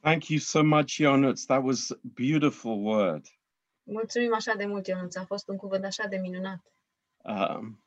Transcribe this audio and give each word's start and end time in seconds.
Thank 0.00 0.28
you 0.30 0.38
so 0.38 0.62
much, 0.62 0.96
Jonas. 0.96 1.46
That 1.46 1.62
was 1.62 1.90
a 1.90 1.96
beautiful 2.14 2.82
word. 2.82 3.26
Mulțumim 3.82 4.34
așa 4.34 4.54
de 4.54 4.66
mult, 4.66 4.86
Ionuț. 4.86 5.16
A 5.16 5.24
fost 5.24 5.48
un 5.48 5.56
cuvânt 5.56 5.84
așa 5.84 6.06
de 6.06 6.16
minunat. 6.16 6.72
Um, 7.22 7.82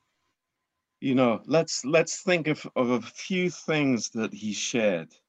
you 0.97 1.15
know, 1.15 1.41
let's 1.47 1.83
let's 1.83 2.21
think 2.23 2.47
of, 2.47 2.65
of 2.73 2.89
a 2.89 2.99
few 3.13 3.49
things 3.49 4.09
that 4.09 4.33
he 4.33 4.53
shared. 4.53 5.23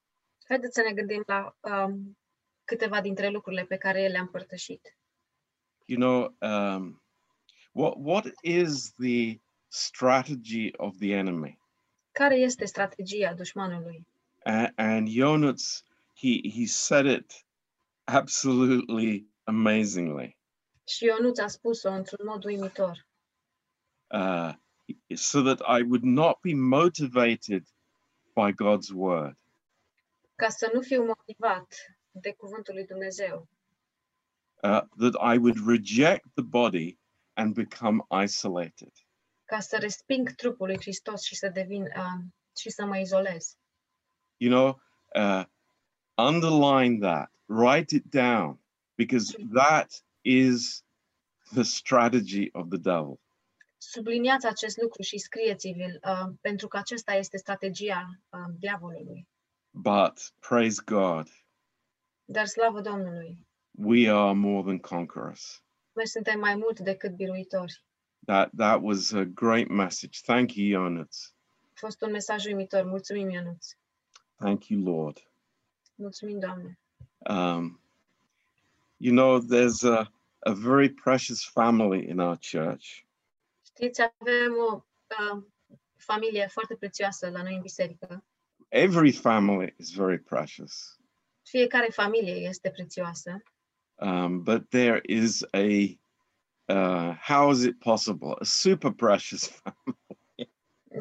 Haideți 0.49 0.75
să 0.75 0.83
ne 0.83 0.93
gândim 0.93 1.23
la 1.27 1.57
um, 1.61 2.19
câteva 2.65 3.01
dintre 3.01 3.29
lucrurile 3.29 3.65
pe 3.65 3.77
care 3.77 4.03
el 4.03 4.11
le-a 4.11 4.21
împărtășit. 4.21 4.97
You 5.85 5.99
know, 5.99 6.37
um, 6.51 7.03
what 7.73 7.95
what 7.97 8.25
is 8.43 8.93
the 8.93 9.41
strategy 9.69 10.71
of 10.77 10.97
the 10.99 11.15
enemy? 11.15 11.59
Care 12.13 12.37
este 12.37 12.65
strategia 12.65 13.35
dușmanului? 13.35 14.07
And, 14.45 14.73
and 14.75 15.09
Jonas, 15.09 15.85
he 16.23 16.51
he 16.55 16.67
said 16.67 17.07
it 17.07 17.47
absolutely 18.05 19.27
amazingly. 19.45 20.39
Și 20.87 21.05
Ionuț 21.05 21.39
a 21.39 21.47
spus-o 21.47 21.91
într-un 21.91 22.27
mod 22.27 22.45
uimitor. 22.45 23.07
Uh, 24.11 24.53
so 25.15 25.43
that 25.43 25.61
I 25.61 25.83
would 25.83 26.03
not 26.03 26.41
be 26.43 26.55
motivated 26.55 27.65
by 28.35 28.53
God's 28.53 28.91
word. 28.95 29.37
Ca 30.35 30.49
să 30.49 30.71
nu 30.75 30.81
fiu 30.81 31.05
motivat 31.05 31.75
de 32.11 32.33
cuvântul 32.33 32.75
lui 32.75 32.87
Dumnezeu. 32.87 33.49
uh, 34.63 34.83
that 34.97 35.15
I 35.21 35.39
would 35.39 35.67
reject 35.67 36.27
the 36.37 36.43
body 36.43 36.99
and 37.37 37.55
become 37.55 38.03
isolated. 38.11 38.93
Ca 39.45 39.61
să 39.61 39.79
resping 39.79 40.31
trupul 40.31 40.67
lui 40.67 40.77
Hristos 40.81 41.23
și 41.23 41.37
să 41.37 41.49
devin 41.49 41.83
uh, 41.83 42.23
și 42.61 42.71
să 42.71 42.85
mă 42.85 42.99
izolez. 42.99 43.57
You 44.37 44.51
know, 44.53 44.81
uh, 45.15 45.45
underline 46.19 47.01
that, 47.01 47.31
write 47.49 47.97
it 47.97 48.11
down, 48.11 48.59
because 48.97 49.37
that 49.55 50.03
is 50.25 50.83
the 51.55 51.65
strategy 51.65 52.51
of 52.55 52.69
the 52.69 52.79
devil. 52.79 53.21
Subliniați 53.79 54.47
acest 54.47 54.77
lucru 54.81 55.03
și 55.03 55.19
scrieți-vi-l, 55.19 56.01
uh, 56.05 56.33
pentru 56.41 56.69
că 56.69 56.77
acesta 56.77 57.13
este 57.15 57.37
strategia 57.37 58.09
uh, 58.31 58.55
diavolului. 58.59 59.29
But 59.71 60.33
praise 60.39 60.83
God, 60.85 61.29
Dar 62.25 62.47
slavă 62.47 62.81
Domnului! 62.81 63.47
we 63.79 64.09
are 64.11 64.35
more 64.35 64.63
than 64.65 64.79
conquerors. 64.79 65.63
Noi 65.93 66.07
suntem 66.07 66.39
mai 66.39 66.55
mult 66.55 66.81
decât 66.81 67.17
biruitori. 67.17 67.85
That 68.27 68.51
that 68.57 68.81
was 68.83 69.13
a 69.13 69.25
great 69.25 69.69
message. 69.69 70.21
Thank 70.23 70.55
you, 70.55 70.83
Jonas. 70.83 71.35
A 71.63 71.73
fost 71.75 72.03
un 72.03 72.11
mesaj 72.11 72.45
uimitor. 72.47 72.85
Mulțumim, 72.85 73.31
Ionuț. 73.31 73.67
Thank 74.37 74.69
you, 74.69 74.83
Lord. 74.83 75.32
Mulțumim, 76.03 76.39
Doamne. 76.39 76.79
Um, 77.19 77.81
you 78.97 79.15
know, 79.15 79.41
there's 79.41 79.85
a, 79.85 80.13
a 80.39 80.53
very 80.53 80.89
precious 80.89 81.45
family 81.45 82.09
in 82.09 82.19
our 82.19 82.39
church. 82.51 83.07
Știți, 83.65 84.01
avem 84.01 84.53
o 84.71 84.85
uh, 85.35 85.43
familie 85.97 86.47
foarte 86.47 86.75
prețioasă 86.75 87.31
la 87.31 87.43
noi 87.43 87.55
în 87.55 87.61
biserică. 87.61 88.25
Every 88.69 89.13
family 89.13 89.75
is 89.79 89.91
very 89.95 90.19
precious. 90.19 90.99
Fiecare 91.43 91.89
familie 91.91 92.35
este 92.35 92.71
prețioasă, 92.71 93.43
Um, 94.03 94.43
but 94.43 94.69
there 94.71 95.01
is 95.09 95.45
a 95.55 95.97
uh, 96.69 97.13
how 97.21 97.51
is 97.51 97.65
it 97.65 97.81
possible? 97.81 98.37
A 98.41 98.45
super 98.45 98.91
precious 98.91 99.47
family. 99.63 100.51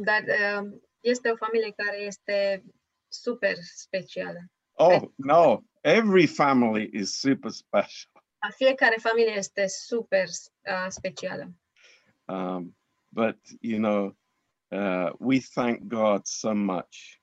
dar 0.06 0.24
uh, 0.24 0.80
este 1.00 1.30
o 1.30 1.36
familie 1.36 1.74
care 1.76 1.98
este 1.98 2.64
super 3.08 3.56
specială. 3.62 4.40
Oh 4.84 5.12
no, 5.16 5.64
every 5.84 6.26
family 6.26 6.90
is 6.94 7.20
super 7.20 7.52
special. 7.52 8.12
A 8.40 8.50
Fiecare 8.50 8.96
familie 9.00 9.34
este 9.36 9.68
super 9.68 10.28
uh, 10.28 10.86
specială. 10.90 11.54
Um, 12.26 12.76
but 13.10 13.38
you 13.60 13.78
know, 13.78 14.17
uh, 14.72 15.11
we 15.20 15.39
thank 15.39 15.88
God 15.88 16.26
so 16.26 16.54
much 16.54 17.22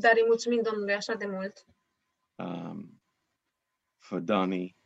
Dar 0.00 0.12
îi 0.14 0.24
mulțumim 0.26 0.62
Domnului 0.62 0.94
așa 0.94 1.14
de 1.14 1.26
mult 1.26 1.66
um, 2.34 3.02
for 3.98 4.20
Donnie 4.20 4.76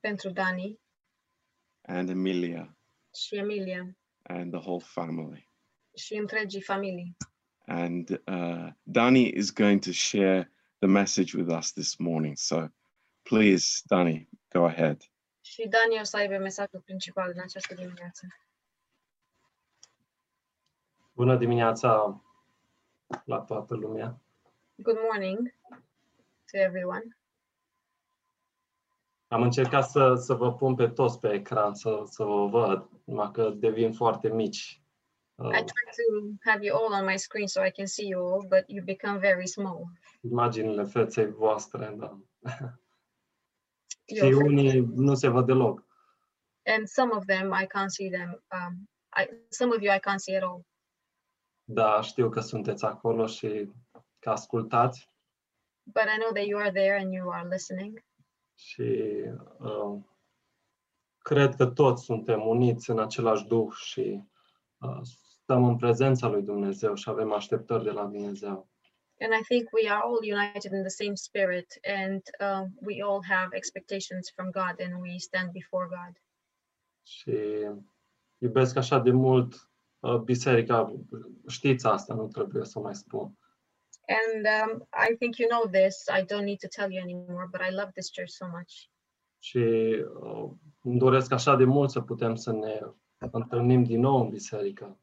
pentru 0.00 0.30
Dani 0.30 0.80
and 1.82 2.08
Emilia 2.08 2.78
și 3.14 3.36
Emilia 3.36 3.96
and 4.22 4.52
the 4.52 4.60
whole 4.60 4.84
family. 4.84 5.50
și 5.96 6.14
întregii 6.14 6.62
familii. 6.62 7.16
And 7.68 8.18
uh, 8.26 8.70
Danny 8.90 9.28
is 9.28 9.50
going 9.50 9.82
to 9.82 9.92
share 9.92 10.50
the 10.80 10.88
message 10.88 11.34
with 11.34 11.50
us 11.50 11.72
this 11.72 11.98
morning. 11.98 12.36
So 12.36 12.68
please, 13.24 13.82
Danny, 13.86 14.28
go 14.52 14.64
ahead. 14.64 15.02
Și 15.40 15.68
Dani 15.68 16.00
o 16.00 16.04
să 16.04 16.16
aibă 16.16 16.36
mesajul 16.36 16.80
principal 16.80 17.30
în 17.34 17.40
această 17.40 17.74
dimineață. 17.74 18.26
Bună 21.12 21.36
dimineața 21.36 22.22
la 23.24 23.38
toată 23.38 23.74
lumea. 23.74 24.20
Good 24.74 24.98
morning 25.10 25.54
to 26.50 26.58
everyone. 26.58 27.18
Am 29.28 29.42
încercat 29.42 29.90
să, 29.90 30.14
să 30.14 30.34
vă 30.34 30.54
pun 30.54 30.74
pe 30.74 30.88
toți 30.88 31.20
pe 31.20 31.32
ecran, 31.32 31.74
să, 31.74 32.02
să 32.04 32.24
vă 32.24 32.46
văd, 32.46 32.88
numai 33.04 33.30
că 33.30 33.50
devin 33.50 33.92
foarte 33.92 34.28
mici. 34.28 34.82
I 35.40 35.44
Uh, 35.44 35.50
try 35.52 35.84
to 35.98 36.04
have 36.50 36.64
you 36.64 36.76
all 36.76 36.92
on 36.94 37.04
my 37.04 37.16
screen 37.18 37.46
so 37.46 37.62
I 37.64 37.70
can 37.70 37.86
see 37.86 38.06
you 38.08 38.20
all, 38.28 38.46
but 38.48 38.64
you 38.66 38.82
become 38.84 39.18
very 39.18 39.46
small. 39.46 39.84
imaginile 40.20 40.84
feței 40.84 41.30
voastre, 41.30 41.94
da. 41.98 42.18
Și 44.06 44.14
Your- 44.24 44.42
unii 44.44 44.80
nu 44.94 45.14
se 45.14 45.28
văd 45.28 45.46
deloc. 45.46 45.86
and 46.76 46.86
some 46.86 47.12
of 47.12 47.24
them 47.24 47.52
I 47.62 47.66
can't 47.66 47.88
see 47.90 48.10
them. 48.10 48.42
Um, 48.52 48.88
I 49.22 49.28
some 49.48 49.74
of 49.74 49.80
you 49.82 49.94
I 49.94 49.98
can't 50.00 50.18
see 50.18 50.36
at 50.36 50.42
all. 50.42 50.66
Da, 51.64 52.00
știu 52.00 52.28
că 52.28 52.40
sunteți 52.40 52.84
acolo 52.84 53.26
și 53.26 53.70
că 54.18 54.30
ascultați 54.30 55.10
But 55.82 56.02
I 56.14 56.18
know 56.18 56.32
that 56.32 56.44
you 56.46 56.60
are 56.60 56.70
there 56.70 56.98
and 57.00 57.12
you 57.12 57.30
are 57.30 57.48
listening. 57.48 58.04
și 58.54 59.14
uh, 59.58 59.98
cred 61.18 61.54
că 61.54 61.66
toți 61.66 62.04
suntem 62.04 62.46
uniți 62.46 62.90
în 62.90 62.98
același 62.98 63.44
duh 63.46 63.72
și 63.74 64.22
uh, 64.78 65.00
stăm 65.48 65.64
în 65.64 65.76
prezența 65.76 66.28
lui 66.28 66.42
Dumnezeu 66.42 66.94
și 66.94 67.08
avem 67.08 67.32
așteptări 67.32 67.84
de 67.84 67.90
la 67.90 68.04
Dumnezeu. 68.04 68.68
And 69.20 69.32
I 69.40 69.42
think 69.48 69.72
we 69.72 69.90
are 69.90 70.02
all 70.04 70.20
united 70.22 70.72
in 70.72 70.82
the 70.88 70.96
same 71.02 71.14
spirit, 71.14 71.68
and 72.00 72.22
um, 72.46 72.64
we 72.88 73.02
all 73.02 73.20
have 73.28 73.56
expectations 73.56 74.30
from 74.34 74.50
God, 74.50 74.74
and 74.84 74.92
we 75.00 75.18
stand 75.18 75.50
before 75.50 75.86
God. 75.88 76.14
Și 77.02 77.38
iubesc 78.38 78.76
așa 78.76 78.98
de 78.98 79.10
mult 79.10 79.70
uh, 79.98 80.16
biserica, 80.16 80.94
știți 81.46 81.86
asta, 81.86 82.14
nu 82.14 82.26
trebuie 82.28 82.64
să 82.64 82.78
mai 82.78 82.94
spun. 82.94 83.38
And 84.20 84.40
um, 84.56 84.88
I 85.10 85.16
think 85.16 85.36
you 85.36 85.48
know 85.48 85.64
this. 85.80 85.96
I 86.18 86.20
don't 86.30 86.48
need 86.50 86.60
to 86.66 86.70
tell 86.76 86.90
you 86.92 87.02
anymore, 87.02 87.48
but 87.50 87.60
I 87.68 87.70
love 87.70 87.90
this 87.94 88.10
church 88.10 88.32
so 88.32 88.46
much. 88.56 88.72
Și 89.38 89.64
uh, 90.20 90.50
îmi 90.82 90.98
doresc 90.98 91.32
așa 91.32 91.56
de 91.56 91.64
mult 91.64 91.90
să 91.90 92.00
putem 92.00 92.34
să 92.34 92.52
ne 92.52 92.80
întâlnim 93.18 93.84
din 93.84 94.00
nou 94.00 94.20
în 94.20 94.28
biserică. 94.28 94.98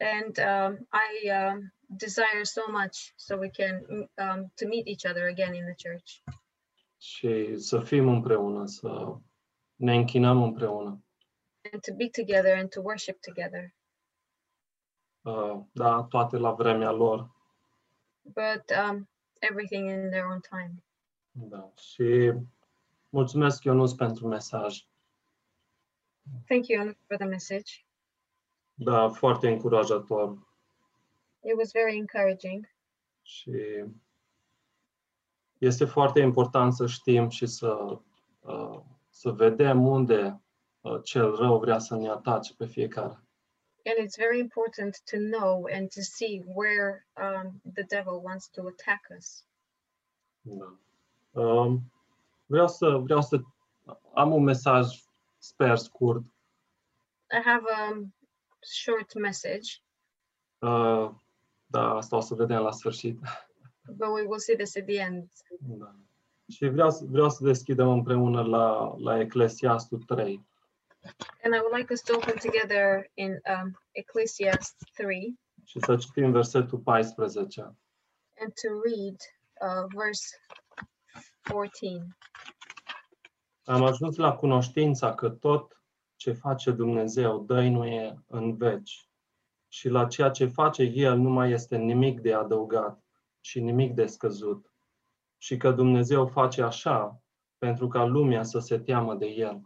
And 0.00 0.38
um, 0.38 0.86
I 0.92 1.28
um, 1.30 1.72
desire 1.96 2.44
so 2.44 2.62
much 2.70 3.12
so 3.16 3.36
we 3.36 3.50
can 3.50 3.84
um, 4.18 4.52
to 4.56 4.66
meet 4.66 4.86
each 4.86 5.04
other 5.10 5.26
again 5.28 5.54
in 5.54 5.64
the 5.64 5.74
church 5.88 6.22
Și 7.00 7.58
să 7.58 7.80
fim 7.80 8.08
împreună, 8.08 8.66
să 8.66 9.16
ne 9.74 9.94
închinăm 9.94 10.42
împreună. 10.42 11.02
and 11.72 11.82
to 11.82 11.94
be 11.94 12.08
together 12.08 12.54
and 12.54 12.70
to 12.70 12.80
worship 12.80 13.20
together. 13.20 13.74
Uh, 15.22 15.60
da, 15.72 16.02
toate 16.02 16.36
la 16.36 16.52
vremea 16.52 16.90
lor. 16.90 17.30
But 18.22 18.70
um, 18.88 19.08
everything 19.38 19.88
in 19.88 20.10
their 20.10 20.24
own 20.24 20.40
time. 20.40 20.84
Da. 21.32 21.72
Și 21.76 22.32
mulțumesc, 23.08 23.64
Ionuț, 23.64 23.92
pentru 23.92 24.26
mesaj. 24.28 24.86
Thank 26.46 26.66
you 26.68 26.94
for 27.06 27.16
the 27.16 27.26
message. 27.26 27.86
Da, 28.80 29.08
foarte 29.08 29.48
încurajator. 29.48 30.38
It 31.40 31.56
was 31.56 31.72
very 31.72 31.96
encouraging. 31.96 32.68
Și 33.22 33.84
este 35.58 35.84
foarte 35.84 36.20
important 36.20 36.72
să 36.72 36.86
știm 36.86 37.28
și 37.28 37.46
să, 37.46 37.98
uh, 38.40 38.80
să 39.10 39.30
vedem 39.30 39.86
unde 39.86 40.40
uh, 40.80 41.00
cel 41.02 41.34
rău 41.34 41.58
vrea 41.58 41.78
să 41.78 41.96
ne 41.96 42.08
atace 42.08 42.54
pe 42.54 42.66
fiecare. 42.66 43.22
And 43.84 44.06
it's 44.06 44.16
very 44.16 44.38
important 44.38 45.02
to 45.10 45.16
know 45.16 45.66
and 45.72 45.90
to 45.90 46.00
see 46.00 46.42
where 46.46 47.06
um, 47.16 47.60
the 47.74 47.82
devil 47.82 48.20
wants 48.22 48.48
to 48.48 48.66
attack 48.66 49.08
us. 49.18 49.44
Da. 50.40 50.78
Um, 51.40 51.92
vreau 52.46 52.68
să 52.68 52.88
vreau 52.88 53.22
să 53.22 53.40
am 54.14 54.32
un 54.32 54.42
mesaj, 54.42 54.86
sper 55.38 55.76
scurt. 55.76 56.22
I 57.30 57.40
have 57.44 57.64
a 57.70 57.92
short 58.62 59.14
message. 59.14 59.68
Uh, 60.58 61.10
da, 61.66 61.90
asta 61.94 62.16
o 62.16 62.20
să 62.20 62.34
vedem 62.34 62.58
la 62.62 62.70
sfârșit. 62.70 63.18
but 63.96 64.08
we 64.08 64.22
will 64.22 64.38
see 64.38 64.56
this 64.56 64.76
at 64.76 64.84
the 64.84 65.00
end. 65.00 65.30
Da. 65.58 65.94
Și 66.48 66.68
vreau, 66.68 66.90
să- 66.90 67.04
vreau 67.08 67.30
să 67.30 67.44
deschidem 67.44 67.88
împreună 67.88 68.42
la, 68.42 68.94
la 68.98 69.20
Eclesiastul 69.20 69.98
3. 70.02 70.46
And 71.44 71.54
I 71.54 71.58
would 71.58 71.76
like 71.76 71.92
us 71.92 72.00
to 72.02 72.14
open 72.16 72.34
together 72.42 73.10
in 73.14 73.30
um, 73.30 73.78
Ecclesiastes 73.90 74.76
3 74.94 75.38
și 75.64 75.78
să 75.80 75.96
citim 75.96 76.30
versetul 76.32 76.78
14. 76.78 77.60
and 78.40 78.52
to 78.62 78.68
read 78.84 79.16
uh, 79.60 79.86
verse 79.94 80.36
14. 81.42 82.06
Am 83.64 83.82
ajuns 83.84 84.16
la 84.16 84.32
cunoștința 84.36 85.14
că 85.14 85.28
tot 85.30 85.77
ce 86.18 86.32
face 86.32 86.70
Dumnezeu 86.70 87.44
dăinuie 87.44 88.24
în 88.26 88.56
veci 88.56 89.08
și 89.68 89.88
la 89.88 90.06
ceea 90.06 90.30
ce 90.30 90.46
face 90.46 90.82
El 90.82 91.18
nu 91.18 91.30
mai 91.30 91.50
este 91.50 91.76
nimic 91.76 92.20
de 92.20 92.34
adăugat 92.34 93.02
și 93.40 93.60
nimic 93.60 93.94
de 93.94 94.06
scăzut 94.06 94.72
și 95.36 95.56
că 95.56 95.70
Dumnezeu 95.70 96.26
face 96.26 96.62
așa 96.62 97.22
pentru 97.58 97.88
ca 97.88 98.04
lumea 98.04 98.42
să 98.42 98.58
se 98.58 98.78
teamă 98.78 99.14
de 99.14 99.26
El. 99.26 99.62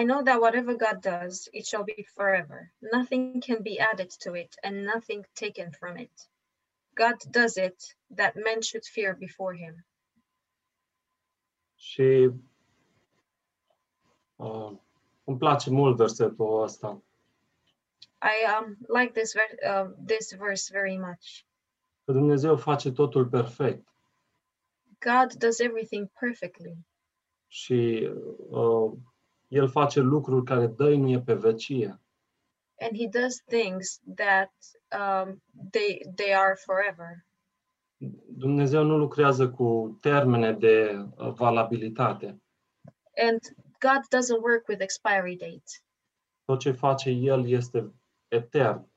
I 0.00 0.04
know 0.04 0.22
that 0.22 0.38
whatever 0.38 0.74
God 0.74 1.00
does, 1.00 1.48
it 1.52 1.64
shall 1.64 1.84
be 1.84 2.02
forever. 2.14 2.72
Nothing 2.78 3.44
can 3.44 3.62
be 3.62 3.80
added 3.92 4.10
to 4.24 4.34
it, 4.34 4.54
and 4.62 4.84
nothing 4.84 5.26
taken 5.32 5.70
from 5.70 5.96
it. 5.96 6.12
God 6.94 7.22
does 7.30 7.54
it 7.54 7.96
that 8.14 8.34
men 8.34 8.60
should 8.60 8.84
fear 8.84 9.14
before 9.14 9.56
him. 9.56 9.86
Și 11.74 12.30
uh, 14.36 14.72
îmi 15.26 15.38
place 15.38 15.70
mult 15.70 15.96
versetul 15.96 16.62
ăsta. 16.62 17.02
I 18.22 18.36
um, 18.58 18.76
like 18.98 19.12
this 19.20 19.32
ver- 19.34 19.58
uh, 19.70 19.90
this 20.06 20.34
verse 20.38 20.68
very 20.72 20.96
much. 20.96 21.44
Că 22.04 22.12
Dumnezeu 22.12 22.56
face 22.56 22.92
totul 22.92 23.26
perfect 23.26 23.86
God 25.04 25.32
does 25.38 25.58
everything 25.58 26.10
perfectly, 26.20 26.76
și 27.48 28.10
uh, 28.50 28.92
El 29.48 29.68
face 29.68 30.00
lucruri 30.00 30.44
care 30.44 30.66
dăinuie 30.66 31.20
pe 31.20 31.34
vecie. 31.34 32.00
and 32.80 32.96
He 32.96 33.08
does 33.08 33.42
things 33.46 34.00
that 34.14 34.52
um, 34.92 35.42
they 35.70 36.00
they 36.14 36.34
are 36.34 36.54
forever. 36.64 37.24
Dumnezeu 38.28 38.82
nu 38.84 38.96
lucrează 38.96 39.50
cu 39.50 39.98
termene 40.00 40.52
de 40.52 41.06
uh, 41.16 41.32
valabilitate. 41.32 42.40
And 43.30 43.40
God 43.80 44.02
doesn't 44.10 44.42
work 44.42 44.68
with 44.68 44.80
expiry 44.80 45.36
dates. 45.36 45.84
Tot 46.44 46.60
ce 46.60 46.72
face 46.72 47.10
El 47.10 47.48
este 47.48 47.92
etern. 48.28 48.88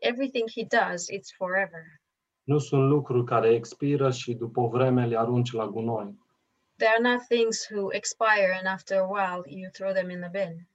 Everything 0.00 0.50
He 0.50 0.64
does, 0.64 1.10
it's 1.10 1.32
forever. 1.36 2.00
Nu 2.42 2.58
sunt 2.58 2.88
lucruri 2.88 3.24
care 3.24 3.48
expiră 3.54 4.10
și 4.10 4.34
după 4.34 4.60
o 4.60 4.68
vreme 4.68 5.06
le 5.06 5.18
arunci 5.18 5.52
la 5.52 5.66
gunoi. 5.66 6.18
They 6.76 6.88
are 6.88 7.00
not 7.00 7.26
things 7.28 7.66
who 7.70 7.92
expire 7.92 8.52
and 8.58 8.66
after 8.66 8.98
a 8.98 9.06
while 9.06 9.42
you 9.60 9.70
throw 9.70 9.92
them 9.92 10.10
in 10.10 10.20
the 10.20 10.30
bin. 10.30 10.68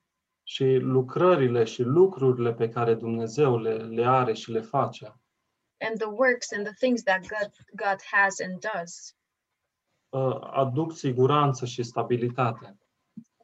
Și 0.44 0.76
lucrările 0.76 1.64
și 1.64 1.82
lucrurile 1.82 2.54
pe 2.54 2.70
care 2.70 2.94
Dumnezeu 2.94 3.58
le, 3.58 3.74
le 3.74 4.06
are 4.06 4.34
și 4.34 4.52
le 4.52 4.62
face, 4.62 5.16
And 5.80 5.98
the 5.98 6.10
works 6.10 6.52
and 6.52 6.66
the 6.66 6.74
things 6.74 7.04
that 7.04 7.22
God 7.28 7.52
God 7.74 8.00
has 8.12 8.40
and 8.40 8.60
does 8.60 9.16
uh, 10.10 10.38
aduc 10.42 10.94
siguranță 10.94 11.66
și 11.66 11.84
stabilitate. 11.84 12.78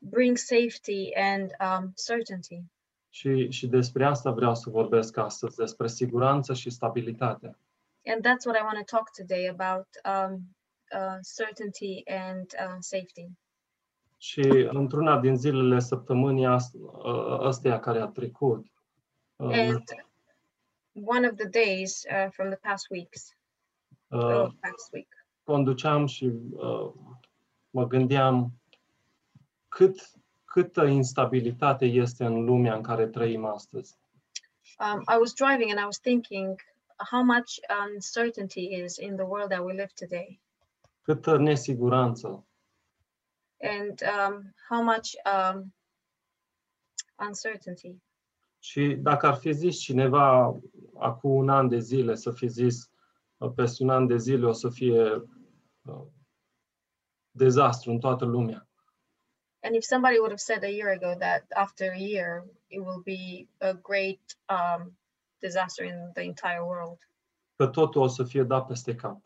Bring 0.01 0.37
safety 0.37 1.13
and 1.15 1.51
um, 1.59 1.93
certainty. 2.05 2.63
Și, 3.09 3.49
și 3.49 3.67
despre 3.67 4.05
asta 4.05 4.31
vreau 4.31 4.55
să 4.55 4.69
vorbesc 4.69 5.17
astăzi, 5.17 5.55
despre 5.55 5.87
siguranță 5.87 6.53
și 6.53 6.69
stabilitate. 6.69 7.57
And 8.05 8.25
that's 8.25 8.45
what 8.45 8.57
I 8.57 8.63
want 8.63 8.77
to 8.77 8.95
talk 8.95 9.11
today 9.11 9.47
about 9.47 9.87
um, 10.05 10.55
uh, 10.91 11.19
certainty 11.35 12.03
and 12.05 12.45
uh, 12.59 12.77
safety. 12.79 13.27
Și 14.17 14.67
într-una 14.69 15.19
din 15.19 15.37
zilele 15.37 15.79
săptămânii 15.79 16.45
uh, 16.47 17.39
ăsteia 17.39 17.79
care 17.79 17.99
a 17.99 18.05
trecut, 18.05 18.65
uh, 19.35 19.51
And 19.53 19.83
one 21.05 21.27
of 21.27 21.35
the 21.35 21.47
days 21.47 22.05
uh, 22.09 22.29
from 22.31 22.49
the 22.49 22.59
past 22.61 22.89
weeks, 22.89 23.35
uh, 24.07 24.49
past 24.59 24.91
week, 24.93 25.07
conduceam 25.43 26.05
și 26.05 26.31
uh, 26.51 26.91
mă 27.69 27.87
gândeam 27.87 28.51
cât, 29.77 30.11
câtă 30.45 30.85
instabilitate 30.85 31.85
este 31.85 32.25
în 32.25 32.43
lumea 32.43 32.75
în 32.75 32.81
care 32.81 33.07
trăim 33.07 33.45
astăzi. 33.45 33.97
um, 34.79 35.01
I 35.01 35.17
was 35.19 35.33
driving 35.33 35.69
and 35.69 35.79
I 35.79 35.83
was 35.85 35.99
thinking 35.99 36.61
how 37.11 37.23
much 37.23 37.59
uncertainty 37.93 38.83
is 38.83 38.97
in 38.97 39.15
the 39.15 39.25
world 39.25 39.49
that 39.49 39.63
we 39.63 39.73
live 39.73 39.91
today, 39.95 40.41
Câtă 41.01 41.37
nesiguranță, 41.37 42.47
and 43.61 44.01
um, 44.01 44.53
how 44.69 44.83
much 44.83 45.07
um, 45.33 45.73
uncertainty. 47.27 47.95
Și 48.59 48.95
dacă 48.99 49.27
ar 49.27 49.35
fi 49.35 49.51
zis 49.51 49.79
cineva 49.79 50.59
acum 50.97 51.31
un 51.31 51.49
an 51.49 51.67
de 51.67 51.79
zile 51.79 52.15
să 52.15 52.31
fi 52.31 52.47
zis 52.47 52.91
uh, 53.37 53.51
peste 53.55 53.83
un 53.83 53.89
an 53.89 54.07
de 54.07 54.17
zile 54.17 54.45
o 54.45 54.51
să 54.51 54.69
fie 54.69 55.03
uh, 55.81 56.05
dezastru 57.31 57.91
în 57.91 57.99
toată 57.99 58.25
lumea. 58.25 58.66
And 59.63 59.75
if 59.75 59.83
somebody 59.83 60.17
would 60.19 60.31
have 60.31 60.39
said 60.39 60.63
a 60.63 60.71
year 60.71 60.91
ago 60.91 61.15
that 61.19 61.43
after 61.55 61.91
a 61.91 61.97
year 61.99 62.43
it 62.69 62.79
will 62.79 63.01
be 63.03 63.47
a 63.59 63.73
great 63.73 64.21
um, 64.49 64.97
disaster 65.39 65.83
in 65.85 66.11
the 66.13 66.21
entire 66.21 66.61
world, 66.63 66.97
Că 67.55 67.67
totul 67.67 68.01
o 68.01 68.07
să 68.07 68.23
fie 68.23 68.43
dat 68.43 68.65
peste 68.67 68.95
cap. 68.95 69.21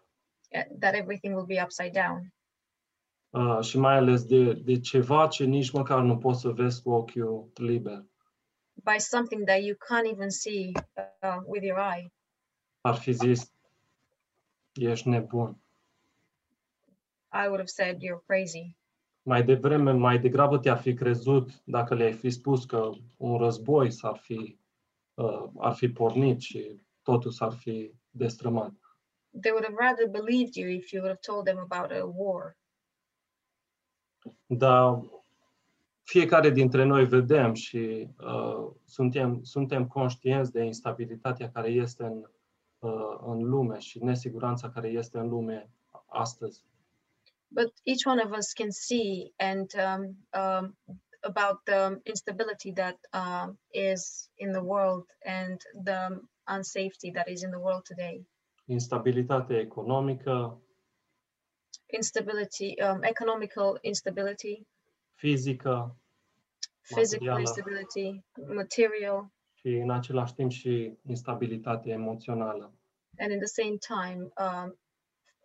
that 0.80 0.94
everything 0.96 1.34
will 1.36 1.46
be 1.46 1.62
upside 1.64 1.92
down, 1.92 2.34
Uh, 3.30 3.62
și 3.62 3.78
mai 3.78 3.96
ales 3.96 4.24
de, 4.26 4.54
de 4.54 4.80
ceva 4.80 5.28
ce 5.28 5.44
nici 5.44 5.72
măcar 5.72 6.02
nu 6.02 6.18
poți 6.18 6.40
să 6.42 6.50
vezi 6.50 6.82
cu 6.82 6.92
ochiul 6.92 7.52
liber. 7.56 8.06
by 8.84 8.98
something 9.00 9.46
that 9.46 9.62
you 9.62 9.76
can't 9.76 10.12
even 10.12 10.30
see 10.30 10.72
uh, 11.22 11.38
with 11.46 11.64
your 11.64 11.78
eye, 11.80 12.12
Ar 12.82 12.96
fi 12.96 13.12
zis, 13.12 13.54
ești 14.74 15.10
nebun. 15.10 15.58
I 17.34 17.46
would 17.48 17.60
have 17.60 17.68
said 17.68 17.98
you're 18.02 18.24
crazy. 18.26 18.76
Mai 19.24 19.44
devreme, 19.44 19.92
mai 19.92 20.20
degrabă 20.20 20.58
te-ar 20.58 20.78
fi 20.78 20.94
crezut 20.94 21.62
dacă 21.64 21.96
le-ai 21.96 22.14
fi 22.14 22.30
spus 22.30 22.66
că 22.66 22.90
un 23.18 23.38
război 23.38 23.92
s-ar 23.92 24.18
fi, 24.18 24.58
uh, 25.14 25.50
ar 25.58 25.74
fi 25.74 25.90
pornit 25.90 26.40
și 26.40 26.82
totul 27.02 27.32
s-ar 27.32 27.52
fi 27.52 27.94
destrămat. 28.10 28.72
They 29.42 29.52
would 29.52 29.66
have 29.66 29.78
rather 29.80 30.08
believed 30.08 30.56
you 30.56 30.70
if 30.70 30.92
you 30.92 31.02
would 31.02 31.18
have 31.18 31.34
told 31.34 31.46
them 31.46 31.58
about 31.58 31.92
a 31.92 32.06
war. 32.16 32.58
Dar 34.46 35.02
fiecare 36.04 36.50
dintre 36.50 36.84
noi 36.84 37.06
vedem 37.06 37.54
și 37.54 38.10
uh, 38.20 38.72
suntem, 38.86 39.44
suntem 39.44 39.88
conștienți 39.88 40.52
de 40.52 40.64
instabilitatea 40.64 41.52
care 41.52 41.70
este 41.70 42.04
în, 42.04 42.30
uh, 42.80 43.20
în 43.26 43.50
lume 43.50 43.80
și 43.80 44.04
nesiguranța 44.04 44.70
care 44.70 44.88
este 44.88 45.18
în 45.18 45.30
lume 45.30 45.70
astăzi. 46.06 46.66
But 47.54 47.72
each 47.84 48.06
one 48.06 48.22
of 48.26 48.32
us 48.32 48.54
can 48.54 48.72
see 48.72 49.34
and 49.38 49.70
um, 49.76 50.16
um, 50.34 50.76
about 51.24 51.66
the 51.66 52.00
instability 52.06 52.72
that 52.72 52.98
um, 53.14 53.58
is 53.74 54.30
in 54.38 54.52
the 54.52 54.64
world 54.64 55.06
and 55.26 55.60
the 55.84 56.22
unsafety 56.48 57.12
that 57.14 57.28
is 57.30 57.44
in 57.44 57.52
the 57.52 57.60
world 57.60 57.84
today. 57.86 58.26
Instabilitatea 58.66 59.58
economică, 59.60 60.62
Instability, 61.94 62.74
um, 62.82 63.04
economical 63.04 63.78
instability, 63.82 64.68
fizică 65.16 65.96
physical 66.82 67.28
Materială. 67.28 67.40
instability, 67.40 68.24
material, 68.56 69.32
și 69.54 69.68
în 69.68 69.90
același 69.92 70.34
timp 70.34 70.52
și 70.52 70.98
instabilitatea 71.08 71.94
emoțională. 71.94 72.74
and 73.18 73.32
in 73.32 73.40
the 73.40 73.48
same 73.48 73.78
time, 73.78 74.32
um, 74.38 74.78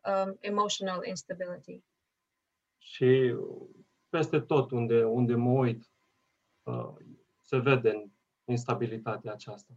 um, 0.04 0.38
emotional 0.40 1.02
instability. 1.04 1.82
Și 2.86 3.34
peste 4.08 4.40
tot 4.40 4.70
unde, 4.70 5.04
unde 5.04 5.34
mă 5.34 5.50
uit, 5.50 5.90
uh, 6.62 6.94
se 7.40 7.58
vede 7.58 8.10
instabilitatea 8.44 9.32
aceasta. 9.32 9.72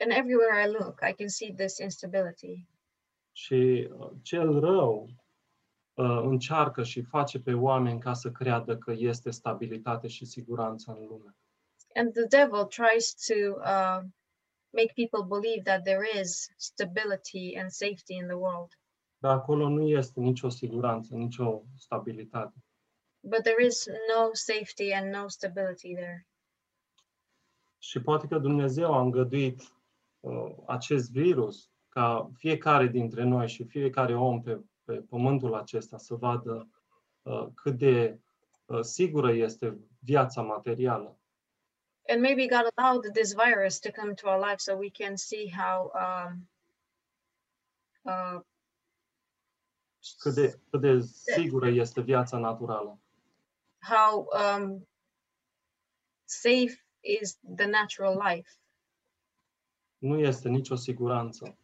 And 0.00 0.12
everywhere 0.12 0.68
I 0.68 0.70
look, 0.70 1.00
I 1.10 1.14
can 1.14 1.28
see 1.28 1.54
this 1.54 1.78
instability. 1.78 2.68
Și 3.32 3.88
uh, 3.92 4.10
cel 4.22 4.60
rău 4.60 5.08
uh, 5.94 6.20
încearcă 6.22 6.82
și 6.82 7.02
face 7.02 7.40
pe 7.40 7.52
oameni 7.52 8.00
ca 8.00 8.12
să 8.12 8.30
creadă 8.30 8.78
că 8.78 8.92
este 8.96 9.30
stabilitate 9.30 10.08
și 10.08 10.24
siguranță 10.24 10.96
în 10.98 11.06
lume. 11.06 11.36
And 11.94 12.12
the 12.12 12.26
devil 12.26 12.64
tries 12.64 13.14
to 13.14 13.34
uh, 13.60 14.00
make 14.70 14.92
people 14.94 15.38
believe 15.38 15.62
that 15.62 15.82
there 15.82 16.20
is 16.20 16.52
stability 16.56 17.56
and 17.58 17.70
safety 17.70 18.14
in 18.14 18.26
the 18.26 18.36
world, 18.36 18.78
Dar 19.24 19.36
acolo 19.36 19.68
nu 19.68 19.88
este 19.88 20.20
nicio 20.20 20.48
siguranță, 20.48 21.14
nicio 21.14 21.62
stabilitate. 21.76 22.54
but 23.24 23.42
there 23.42 23.66
is 23.66 23.88
no 24.08 24.30
safety 24.34 24.92
and 24.92 25.10
no 25.10 25.28
stability 25.28 25.94
there. 25.94 26.26
Și 27.78 28.00
poate 28.00 28.26
că 28.26 28.38
Dumnezeu 28.38 28.94
a 28.94 29.00
îngăduit 29.00 29.60
uh, 30.20 30.54
acest 30.66 31.10
virus 31.10 31.70
ca 31.88 32.30
fiecare 32.34 32.86
dintre 32.86 33.22
noi 33.22 33.48
și 33.48 33.64
fiecare 33.64 34.14
om 34.14 34.42
pe, 34.42 34.60
pe 34.84 34.94
pământul 34.94 35.54
acesta 35.54 35.98
să 35.98 36.14
vadă 36.14 36.68
uh, 37.22 37.46
cât 37.54 37.78
de 37.78 38.18
uh, 38.64 38.80
sigură 38.80 39.32
este 39.32 39.78
viața 39.98 40.42
materială. 40.42 41.18
And 42.08 42.20
maybe 42.20 42.46
God 42.46 42.72
allowed 42.74 43.12
this 43.12 43.34
virus 43.34 43.78
to 43.78 43.90
come 43.90 44.08
into 44.08 44.28
our 44.28 44.38
life 44.38 44.58
so 44.58 44.74
we 44.76 44.90
can 44.90 45.16
see 45.16 45.50
how 45.50 45.92
um, 45.94 46.48
uh, 48.02 48.40
Cât 50.18 50.34
de, 50.34 50.60
cât 50.70 50.80
de 50.80 51.00
sigură 51.34 51.68
este 51.68 52.00
viața 52.00 52.38
naturală. 52.38 52.98
how 53.80 54.28
um, 54.32 54.88
safe 56.24 56.84
is 57.00 57.38
the 57.56 57.66
natural 57.66 58.16
life, 58.16 58.50
Nu 59.98 60.18
este 60.18 60.48
nicio 60.48 60.74
siguranță. 60.74 61.58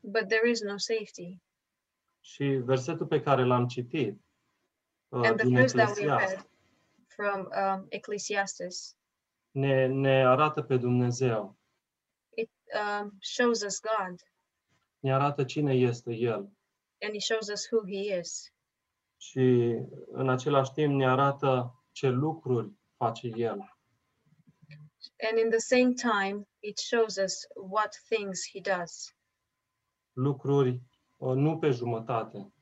but 0.00 0.28
there 0.28 0.48
is 0.50 0.60
no 0.60 0.76
safety. 0.76 1.38
Și 2.20 2.44
versetul 2.44 3.06
pe 3.06 3.20
care 3.20 3.44
l-am 3.44 3.66
citit 3.66 4.20
uh, 5.08 5.26
And 5.26 5.36
the 5.36 5.44
din 5.44 5.54
verse 5.54 5.76
that 5.76 5.96
we 5.96 6.02
Eclesiast 6.02 6.32
read 6.34 6.46
from 7.06 7.48
um, 7.52 7.86
Ecclesiastes, 7.88 8.96
ne, 9.50 9.86
ne 9.86 10.26
arată 10.26 10.62
pe 10.62 10.76
Dumnezeu, 10.76 11.56
it 12.36 12.50
um, 12.74 13.16
shows 13.20 13.62
us 13.62 13.80
God 13.80 14.20
ne 14.98 15.12
arată 15.12 15.44
cine 15.44 15.74
este 15.74 16.12
El 16.12 16.50
and 17.02 17.12
He 17.12 17.20
shows 17.20 17.48
us 17.48 17.68
who 17.70 17.80
He 17.86 18.18
is. 18.18 18.52
și 19.20 19.76
în 20.12 20.28
același 20.28 20.72
timp 20.72 20.94
ne 20.94 21.08
arată 21.08 21.74
ce 21.92 22.08
lucruri 22.08 22.72
face 22.96 23.28
El. 23.36 23.76
And 25.30 25.38
in 25.38 25.50
the 25.50 25.58
same 25.58 25.92
time, 25.94 26.46
it 26.60 26.78
shows 26.78 27.16
us 27.16 27.46
what 27.54 27.94
things 28.08 28.40
He 28.52 28.60
does. 28.60 29.14
Lucruri 30.12 30.82
uh, 31.16 31.34
nu 31.34 31.58
pe 31.58 31.70
jumătate, 31.70 32.52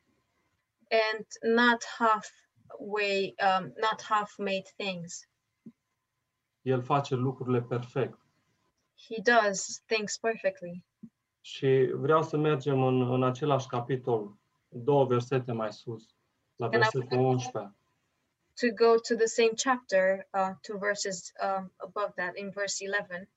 and 0.91 1.27
not 1.43 1.85
halfway, 1.99 3.35
um, 3.41 3.73
not 3.77 4.03
half-made 4.03 4.67
things. 4.77 5.29
El 6.63 6.83
face 6.83 7.15
lucrurile 7.15 7.63
perfect. 7.63 8.19
He 9.09 9.21
does 9.23 9.83
things 9.87 10.19
perfectly. 10.19 10.85
Și 11.47 11.91
vreau 11.95 12.23
să 12.23 12.37
mergem 12.37 12.83
în, 12.83 13.13
în 13.13 13.23
același 13.23 13.67
capitol, 13.67 14.37
două 14.69 15.05
versete 15.05 15.53
mai 15.53 15.73
sus, 15.73 16.15
la 16.57 16.67
I- 16.67 16.71
versetul 16.71 17.19
11. 17.19 17.75
To 18.61 18.67
go 18.85 18.95
to 18.95 19.15
the 19.15 19.27
same 19.27 19.53
chapter, 19.65 20.29
uh, 20.33 20.51
two 20.61 20.79
verses 20.79 21.33
um, 21.43 21.73
above 21.77 22.13
that, 22.17 22.37
in 22.37 22.51
verse 22.51 22.85
11, 22.85 23.31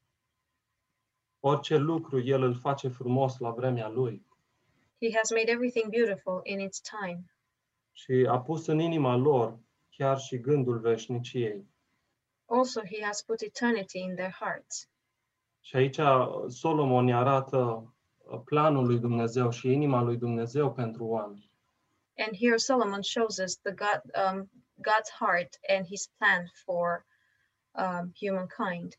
Orice 1.39 1.75
lucru 1.75 2.20
El 2.20 2.42
îl 2.44 2.56
face 2.56 2.88
frumos 2.88 3.38
la 3.38 3.51
vremea 3.51 3.88
Lui 3.88 4.25
He 5.01 5.12
has 5.18 5.30
made 5.32 5.51
everything 5.51 5.89
beautiful 5.89 6.39
in 6.44 6.60
its 6.60 6.82
time, 6.82 7.34
și 7.92 8.25
a 8.30 8.39
pus 8.39 8.66
în 8.68 8.80
inima 8.80 9.16
lor 9.16 9.60
chiar 9.89 10.20
și 10.20 10.39
gândul 10.39 10.80
veșniciei. 10.80 11.66
also 12.46 12.82
He 12.82 13.04
has 13.04 13.22
put 13.22 13.42
eternity 13.42 14.00
in 14.00 14.16
their 14.16 14.32
hearts. 14.39 14.89
Și 15.62 15.75
aici 15.75 15.98
uh, 15.98 16.44
Solomon 16.48 17.06
ne 17.06 17.16
arată 17.16 17.58
uh, 17.58 17.98
planul 18.38 18.86
lui 18.86 19.00
Dumnezeu 19.00 19.50
și 19.50 19.71
inima 19.71 20.01
lui 20.01 20.17
Dumnezeu 20.17 20.74
pentru 20.74 21.05
oameni. 21.05 21.51
And 22.17 22.38
here 22.38 22.57
Solomon 22.57 23.01
shows 23.01 23.38
us 23.38 23.57
the 23.57 23.71
God, 23.71 24.01
um, 24.25 24.50
God's 24.81 25.12
heart 25.19 25.59
and 25.77 25.86
His 25.86 26.09
plan 26.17 26.45
for 26.65 27.05
um, 27.71 28.12
humankind. 28.19 28.93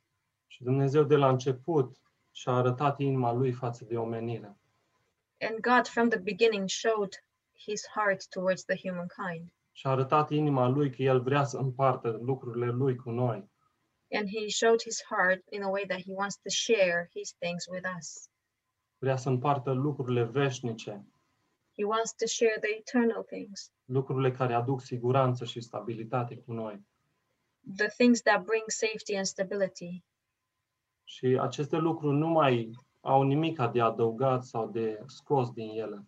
Și 0.46 0.62
Dumnezeu 0.62 1.02
de 1.02 1.16
la 1.16 1.28
început 1.28 1.96
și-a 2.32 2.52
arătat 2.52 2.98
inima 2.98 3.32
lui 3.32 3.52
față 3.52 3.84
de 3.84 3.96
omenire. 3.96 4.56
And 5.40 5.60
God, 5.60 5.86
from 5.86 6.08
the 6.08 6.18
beginning, 6.18 6.68
showed 6.68 7.12
His 7.58 7.86
heart 7.94 8.28
towards 8.28 8.64
the 8.64 8.76
humankind. 8.76 9.52
Și-a 9.72 9.90
arătat 9.90 10.30
inima 10.30 10.68
lui 10.68 10.90
că 10.90 11.02
el 11.02 11.20
vrea 11.20 11.44
să 11.44 11.56
împartă 11.56 12.18
lucrurile 12.22 12.66
lui 12.66 12.96
cu 12.96 13.10
noi. 13.10 13.50
and 14.12 14.28
he 14.28 14.50
showed 14.50 14.82
his 14.82 15.00
heart 15.08 15.40
in 15.52 15.62
a 15.62 15.70
way 15.70 15.84
that 15.84 16.00
he 16.00 16.12
wants 16.12 16.36
to 16.38 16.50
share 16.50 17.08
his 17.14 17.34
things 17.40 17.68
with 17.68 17.86
us. 17.98 18.28
Vrea 19.02 19.16
să 19.16 19.28
împartă 19.28 19.72
lucrurile 19.72 20.22
veșnice, 20.24 21.04
He 21.76 21.84
wants 21.84 22.12
to 22.14 22.26
share 22.26 22.58
the 22.60 22.76
eternal 22.78 23.22
things, 23.22 23.72
lucrurile 23.84 24.30
care 24.32 24.54
aduc 24.54 24.80
siguranță 24.80 25.44
și 25.44 25.60
stabilitate 25.60 26.36
cu 26.36 26.52
noi. 26.52 26.84
the 27.76 27.86
things 27.86 28.20
that 28.22 28.44
bring 28.44 28.62
safety 28.66 29.14
and 29.16 29.24
stability. 29.26 30.02
Și 31.04 31.26
aceste 31.40 31.76
lucruri 31.76 32.16
nu 32.16 32.26
mai 32.28 32.70
au 33.00 33.22
nimic 33.22 33.62
de 33.72 33.80
adăugat 33.80 34.44
sau 34.44 34.68
de 34.70 35.02
scos 35.06 35.50
din 35.52 35.68
ele. 35.68 36.04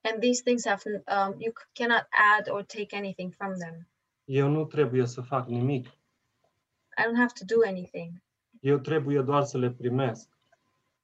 And 0.00 0.20
these 0.20 0.42
things 0.42 0.66
have, 0.66 0.82
um, 0.94 1.40
you 1.40 1.52
c- 1.52 1.68
cannot 1.72 2.06
add 2.38 2.48
or 2.50 2.62
take 2.64 2.96
anything 2.96 3.32
from 3.34 3.52
them. 3.58 3.88
Eu 4.24 4.48
nu 4.48 4.64
trebuie 4.64 5.06
să 5.06 5.20
fac 5.20 5.46
nimic. 5.48 5.86
I 5.86 7.02
don't 7.04 7.16
have 7.18 7.32
to 7.38 7.54
do 7.54 7.60
anything. 7.68 8.22
Eu 8.60 8.78
trebuie 8.78 9.22
doar 9.22 9.44
să 9.44 9.58
le 9.58 9.70
primesc. 9.70 10.28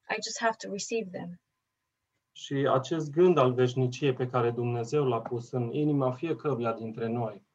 I 0.09 0.15
just 0.23 0.39
have 0.39 0.55
to 0.57 0.69
receive 0.69 1.09
them. 1.11 1.39
Și 2.31 2.53
acest 2.53 3.11
gând 3.11 3.37
al 3.37 3.53
veșniciei 3.53 4.13
pe 4.13 4.27
care 4.27 4.51
Dumnezeu 4.51 5.07
l-a 5.07 5.21
pus 5.21 5.51
în 5.51 5.71
inima 5.71 6.11
fiecăruia 6.11 6.73
dintre 6.73 7.07
noi, 7.07 7.47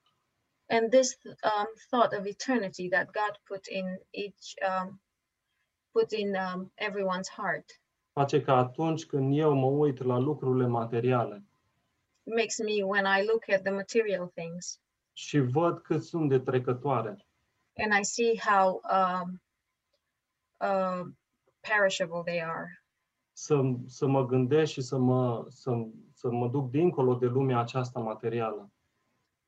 And 0.73 0.91
this 0.91 1.19
um, 1.45 1.67
thought 1.91 2.15
of 2.15 2.27
eternity 2.27 2.89
that 2.89 3.13
God 3.13 3.39
put 3.45 3.69
in 3.69 3.99
each, 4.15 4.55
um, 4.67 4.99
put 5.93 6.13
in 6.13 6.35
um, 6.35 6.71
everyone's 6.79 7.29
heart. 7.29 7.81
Face 8.13 8.41
ca 8.41 8.57
atunci 8.57 9.07
când 9.07 9.39
eu 9.39 9.55
mă 9.55 9.67
uit 9.67 10.03
la 10.03 10.19
lucrurile 10.19 10.67
materiale. 10.67 11.43
Makes 12.23 12.59
me, 12.59 12.83
when 12.83 13.05
I 13.05 13.25
look 13.25 13.49
at 13.49 13.63
the 13.63 13.71
material 13.71 14.27
things, 14.35 14.81
și 15.13 15.39
văd 15.39 15.79
cât 15.79 16.03
sunt 16.03 16.29
de 16.29 16.39
trecătoare, 16.39 17.27
and 17.77 17.93
I 18.01 18.03
see 18.03 18.39
how 18.39 18.81
um, 18.91 19.43
uh, 20.61 21.07
perishable 21.69 22.23
they 22.25 22.43
are. 22.43 22.85
să, 23.33 23.61
să 23.87 24.07
mă 24.07 24.27
gândesc 24.27 24.73
și 24.73 24.81
să 24.81 24.97
mă, 24.99 25.45
să, 25.49 25.71
să 26.13 26.31
mă 26.31 26.49
duc 26.49 26.71
dincolo 26.71 27.15
de 27.15 27.27
lumea 27.27 27.59
aceasta 27.59 28.01
materială 28.01 28.71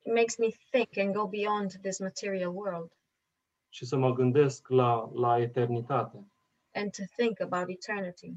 It 0.07 0.13
makes 0.15 0.37
me 0.39 0.49
think 0.71 0.97
and 0.97 1.15
go 1.15 1.29
beyond 1.29 1.71
this 1.83 1.99
material 1.99 2.51
world 2.57 2.93
și 3.69 3.85
să 3.85 3.97
mă 3.97 4.13
gândesc 4.13 4.69
la, 4.69 5.11
la 5.15 5.41
eternitate. 5.41 6.27
and 6.75 6.91
to 6.93 7.03
think 7.17 7.41
about 7.41 7.69
eternity. 7.69 8.33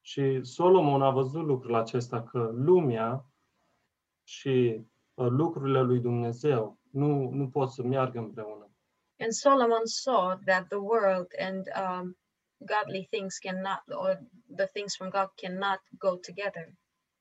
Și 0.00 0.40
Solomon 0.44 1.02
a 1.02 1.10
văzut 1.10 1.44
lucrul 1.44 1.74
acesta, 1.74 2.22
că 2.22 2.50
lumea 2.54 3.26
și 4.22 4.80
uh, 5.14 5.26
lucrurile 5.28 5.80
lui 5.80 6.00
Dumnezeu 6.00 6.78
nu, 6.90 7.30
nu 7.30 7.48
pot 7.48 7.70
să 7.70 7.82
meargă 7.82 8.18
împreună. 8.18 8.70
And 9.18 9.32
Solomon 9.32 9.84
saw 9.84 10.38
that 10.44 10.66
the 10.68 10.78
world 10.78 11.26
and 11.38 11.66
um, 11.76 12.18
godly 12.58 13.06
things 13.10 13.38
cannot, 13.38 13.82
or 13.88 14.20
the 14.56 14.66
things 14.66 14.96
from 14.96 15.08
God 15.10 15.28
cannot 15.34 15.80
go 15.98 16.16
together. 16.16 16.72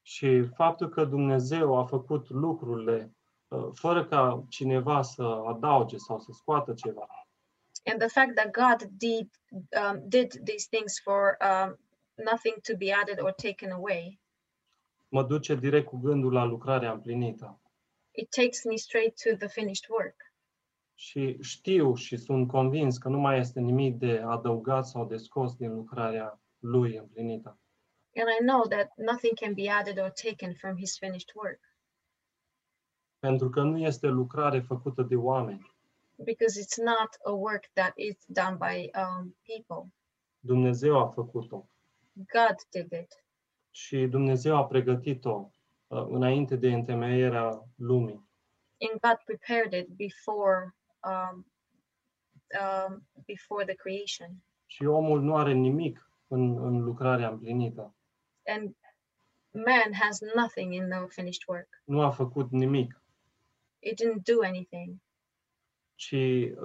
Și 0.01 0.43
faptul 0.55 0.89
că 0.89 1.05
Dumnezeu 1.05 1.77
a 1.77 1.85
făcut 1.85 2.29
lucrurile 2.29 3.15
uh, 3.47 3.67
fără 3.73 4.05
ca 4.05 4.45
cineva 4.49 5.01
să 5.01 5.23
adauge 5.23 5.97
sau 5.97 6.19
să 6.19 6.31
scoată 6.33 6.73
ceva, 6.73 7.07
And 7.85 7.99
the 7.99 8.07
fact 8.07 8.35
that 8.35 8.51
God 8.51 8.89
did 8.97 9.29
um, 9.51 10.07
did 10.07 10.31
these 10.45 10.67
things 10.69 10.99
for 11.01 11.37
um, 11.41 11.77
nothing 12.15 12.55
to 12.61 12.75
be 12.77 12.91
added 12.93 13.19
or 13.19 13.31
taken 13.31 13.71
away, 13.71 14.19
mă 15.09 15.23
duce 15.23 15.55
direct 15.55 15.87
cu 15.87 15.97
gândul 15.97 16.33
la 16.33 16.43
lucrarea 16.43 16.91
împlinită. 16.91 17.59
it 18.11 18.29
takes 18.29 18.63
me 18.63 18.75
straight 18.75 19.15
to 19.23 19.35
the 19.35 19.47
finished 19.47 19.89
work. 19.89 20.15
Și 20.95 21.37
știu 21.41 21.95
și 21.95 22.17
sunt 22.17 22.47
convins 22.47 22.97
că 22.97 23.09
nu 23.09 23.17
mai 23.19 23.39
este 23.39 23.59
nimic 23.59 23.97
de 23.97 24.21
adăugat 24.25 24.87
sau 24.87 25.05
de 25.05 25.17
scos 25.17 25.55
din 25.55 25.73
lucrarea 25.73 26.39
lui 26.59 26.95
împlinită. 26.97 27.57
And 28.15 28.27
I 28.39 28.45
know 28.45 28.61
that 28.67 28.91
nothing 28.97 29.33
can 29.39 29.53
be 29.53 29.69
added 29.69 29.97
or 29.99 30.09
taken 30.23 30.53
from 30.53 30.77
his 30.77 30.97
finished 30.97 31.29
work 31.35 31.59
Pentru 33.19 33.49
că 33.49 33.61
nu 33.61 33.77
este 33.77 34.07
lucrare 34.07 34.59
făcută 34.59 35.01
de 35.01 35.15
oameni. 35.15 35.71
because 36.17 36.59
it's 36.61 36.77
not 36.77 37.09
a 37.25 37.31
work 37.31 37.69
that 37.73 37.93
is 37.95 38.15
done 38.27 38.55
by 38.57 38.89
um, 38.99 39.35
people. 39.45 39.93
Dumnezeu 40.39 40.99
a 40.99 41.07
făcut-o. 41.07 41.67
God 42.13 42.55
did 42.69 42.91
it. 43.01 43.23
Și 43.71 44.05
Dumnezeu 44.07 44.55
a 44.55 44.65
pregătit-o 44.65 45.49
uh, 45.87 46.05
înainte 46.09 46.55
de 46.55 46.73
întemeierea 46.73 47.63
lumii. 47.75 48.29
And 48.91 48.99
God 49.01 49.19
prepared 49.25 49.73
it 49.73 49.87
before 49.95 50.75
um, 51.03 51.45
um, 52.61 53.07
before 53.25 53.65
the 53.65 53.75
creation. 53.75 54.43
Și 54.65 54.85
omul 54.85 55.21
nu 55.21 55.35
are 55.35 55.51
nimic 55.53 56.09
în, 56.27 56.65
în 56.65 56.83
lucrarea 56.83 57.29
împlinită. 57.29 57.95
And 58.45 58.75
man 59.51 59.93
has 59.93 60.19
nothing 60.35 60.73
in 60.73 60.89
the 60.89 61.05
finished 61.07 61.43
work. 61.47 61.81
Nu 61.85 62.01
a 62.01 62.09
făcut 62.09 62.51
nimic, 62.51 63.01
It 63.79 64.01
didn't 64.01 64.23
do 64.23 64.43
anything. 64.43 64.95
ci 65.95 66.15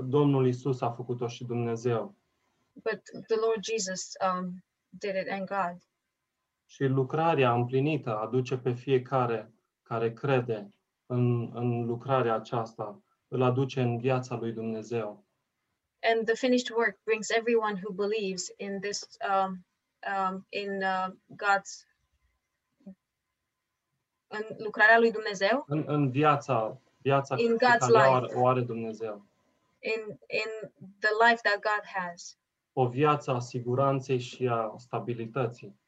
Domnul 0.03 0.47
Isus 0.47 0.81
a 0.81 0.91
făcut-o 0.91 1.27
și 1.27 1.45
Dumnezeu. 1.45 2.17
But 2.73 3.03
the 3.27 3.37
Lord 3.41 3.65
Jesus 3.65 4.13
um, 4.33 4.65
did 4.89 5.15
it 5.15 5.29
and 5.31 5.47
God. 5.47 5.83
Și 6.67 6.85
lucrarea 6.85 7.53
împlinită 7.53 8.19
aduce 8.19 8.57
pe 8.57 8.73
fiecare 8.73 9.53
care 9.83 10.13
crede 10.13 10.69
în, 11.07 11.51
în 11.57 11.87
lucrarea 11.87 12.35
aceasta, 12.35 13.03
îl 13.29 13.43
aduce 13.43 13.81
în 13.81 13.99
viața 13.99 14.35
lui 14.37 14.53
Dumnezeu. 14.53 15.25
And 16.03 16.25
the 16.27 16.35
finished 16.35 16.71
work 16.77 16.99
brings 17.05 17.31
everyone 17.31 17.81
who 17.85 17.93
believes 17.93 18.53
in 18.57 18.81
this, 18.81 19.09
um, 19.31 19.67
um, 20.07 20.47
in 20.49 20.83
uh, 20.83 21.07
God's, 21.37 21.87
în 24.27 24.45
lucrarea 24.59 24.99
lui 24.99 25.11
Dumnezeu, 25.13 25.65
În, 25.69 25.85
în 25.87 26.11
viața, 26.11 26.81
viața 26.97 27.37
In 27.39 27.57
pe 27.57 27.65
God's 27.67 27.93
care 27.93 28.21
life. 28.21 28.35
o 28.35 28.47
are 28.47 28.61
Dumnezeu. 28.61 29.27
in 29.81 30.19
in 30.27 30.71
the 30.99 31.11
life 31.29 31.41
that 31.43 31.55
God 31.61 31.85
has, 31.95 32.39
O 32.73 32.89
viață 32.89 33.31
a 33.31 33.39
siguranței 33.39 34.19
și 34.19 34.47
a 34.47 34.75
stabilității. 34.77 35.81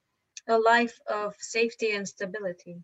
a 0.47 0.57
life 0.79 0.95
of 1.27 1.35
safety 1.39 1.97
and 1.97 2.07
stability. 2.07 2.77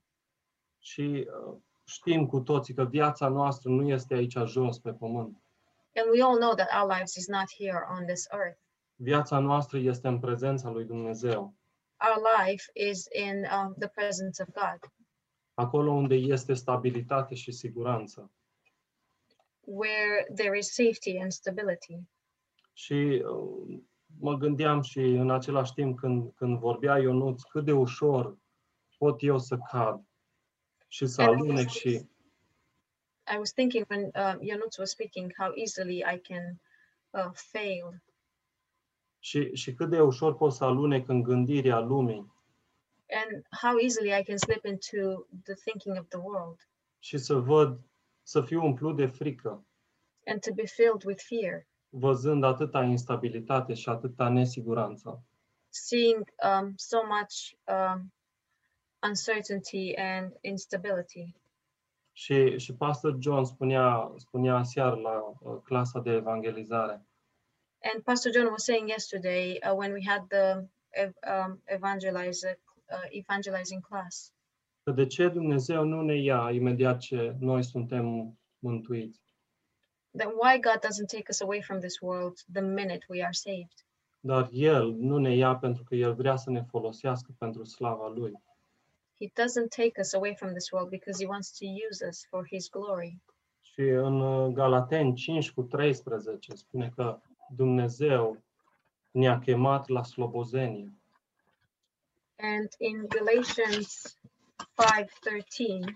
Și 0.79 1.29
uh, 1.47 1.57
știm 1.87 2.27
cu 2.27 2.41
toții 2.41 2.75
că 2.75 2.85
viața 2.85 3.29
noastră 3.29 3.71
nu 3.71 3.89
este 3.89 4.15
aici 4.15 4.37
jos 4.45 4.79
pe 4.79 4.93
pământ. 4.93 5.43
And 5.95 6.11
we 6.13 6.23
all 6.23 6.39
know 6.39 6.55
that 6.55 6.69
our 6.83 6.93
lives 6.93 7.15
is 7.15 7.27
not 7.27 7.47
here 7.59 7.87
on 7.99 8.07
this 8.07 8.27
earth. 8.33 8.59
Viața 8.95 9.39
noastră 9.39 9.79
este 9.79 10.09
în 10.09 10.19
prezența 10.19 10.71
lui 10.71 10.85
Dumnezeu. 10.85 11.55
Our 12.09 12.47
life 12.47 12.65
is 12.91 13.07
in 13.13 13.37
um, 13.37 13.75
the 13.79 13.89
presence 13.89 14.43
of 14.43 14.49
God, 14.49 14.91
Acolo 15.55 15.93
unde 15.93 16.15
este 16.15 16.55
stabilitate 16.55 17.35
și 17.35 17.53
siguranță. 17.53 18.31
where 19.61 20.27
there 20.35 20.59
is 20.59 20.75
safety 20.75 21.19
and 21.19 21.33
stability. 21.33 21.99
Și 22.73 23.25
uh, 23.25 23.79
mă 24.19 24.35
gândeam 24.35 24.83
și 24.83 25.01
în 25.01 25.31
același 25.31 25.73
timp 25.73 25.99
când, 25.99 26.33
când 26.35 26.59
vorbea 26.59 26.99
Ionuț, 26.99 27.43
cât 27.43 27.65
de 27.65 27.73
ușor 27.73 28.37
pot 28.99 29.23
eu 29.23 29.39
să 29.39 29.57
cad 29.71 30.06
și 30.89 31.07
să 31.07 31.23
And 31.23 31.31
alunec 31.31 31.69
și, 31.69 32.09
I 33.35 33.39
was 33.39 33.53
thinking 33.53 33.87
when 33.89 34.11
uh, 34.15 34.37
was 34.79 34.91
speaking 34.91 35.33
how 35.39 35.53
easily 35.55 36.05
I 36.15 36.19
can 36.19 36.61
uh, 37.11 37.31
fail. 37.33 38.03
Și, 39.19 39.55
și 39.55 39.75
cât 39.75 39.91
de 39.91 40.01
ușor 40.01 40.37
pot 40.37 40.53
să 40.53 40.65
alunec 40.65 41.09
în 41.09 41.23
gândirea 41.23 41.79
lumii. 41.79 42.35
And 43.09 43.47
how 43.61 43.79
easily 43.79 44.19
I 44.21 44.25
can 44.25 44.37
slip 44.37 44.65
into 44.65 45.27
the 45.43 45.55
thinking 45.55 45.99
of 45.99 46.09
the 46.09 46.19
world. 46.19 46.69
Și 46.99 47.19
să 47.19 47.35
văd, 47.35 47.81
să 48.23 48.43
fiu 48.43 48.65
umplut 48.65 48.97
de 48.97 49.07
frică, 49.07 49.67
and 50.27 50.41
to 50.41 50.53
be 50.55 50.67
filled 50.67 51.05
with 51.05 51.23
fear, 51.23 51.67
văzând 51.89 52.45
atâta 52.45 52.83
instabilitate 52.83 53.75
și 53.75 53.89
atâta 53.89 54.29
nesiguranță. 54.29 55.25
seeing 55.71 56.33
um, 56.43 56.75
so 56.77 57.03
much 57.05 57.55
um, 57.67 58.13
uncertainty 59.03 59.95
and 59.97 60.33
instability. 60.41 61.35
Și, 62.13 62.59
și 62.59 62.75
Pastor 62.75 63.17
John 63.21 63.45
spunea, 63.45 64.13
spunea 64.17 64.63
la 64.79 65.35
uh, 65.41 65.61
clasa 65.65 66.01
de 66.01 66.11
evangelizare 66.11 67.07
And 67.95 68.03
Pastor 68.03 68.33
John 68.33 68.47
was 68.47 68.65
saying 68.65 68.89
yesterday 68.89 69.59
uh, 69.71 69.77
when 69.77 69.93
we 69.93 70.03
had 70.07 70.27
the 70.29 70.69
ev- 70.89 71.17
um, 71.47 71.63
evangelizer, 71.65 72.59
uh, 72.91 73.07
evangelizing 73.11 73.87
class 73.87 74.31
că 74.83 74.91
de 74.93 75.07
ce 75.07 75.29
Dumnezeu 75.29 75.85
nu 75.85 76.03
ne 76.03 76.15
ia 76.17 76.51
imediat 76.51 76.99
ce 76.99 77.37
noi 77.41 77.63
suntem 77.63 78.37
mântuiți. 78.59 79.21
that 80.17 80.33
why 80.33 80.59
God 80.61 80.79
doesn't 80.81 81.07
take 81.09 81.27
us 81.31 81.41
away 81.41 81.61
from 81.63 81.79
this 81.81 82.01
world 82.01 82.39
the 82.53 82.61
minute 82.63 83.05
we 83.09 83.23
are 83.23 83.33
saved. 83.33 83.85
Dar 84.21 84.49
El 84.53 84.93
nu 84.95 85.19
ne 85.19 85.35
ia 85.35 85.57
pentru 85.57 85.85
că 85.85 85.95
El 85.95 86.15
vrea 86.15 86.37
să 86.37 86.51
ne 86.51 86.63
folosească 86.63 87.35
pentru 87.39 87.65
slava 87.65 88.09
Lui. 88.09 88.33
He 89.19 89.31
doesn't 89.35 89.71
take 89.71 89.99
us 89.99 90.15
away 90.15 90.35
from 90.35 90.53
this 90.53 90.71
world 90.73 90.91
because 90.91 91.19
He 91.19 91.27
wants 91.27 91.51
to 91.59 91.67
use 91.67 92.03
us 92.09 92.27
for 92.31 92.45
His 92.47 92.69
glory. 92.69 93.21
Și 93.61 93.81
în 93.81 94.21
uh, 94.21 94.53
Galateni 94.53 95.15
5 95.15 95.51
cu 95.51 95.63
13 95.63 96.55
spune 96.55 96.93
că 96.95 97.21
Dumnezeu 97.57 98.43
ne-a 99.11 99.39
chemat 99.39 99.89
la 99.89 100.03
slobozenie. 100.03 100.93
And 102.39 102.69
in 102.79 103.07
Galatians 103.09 104.19
5:13, 104.75 105.95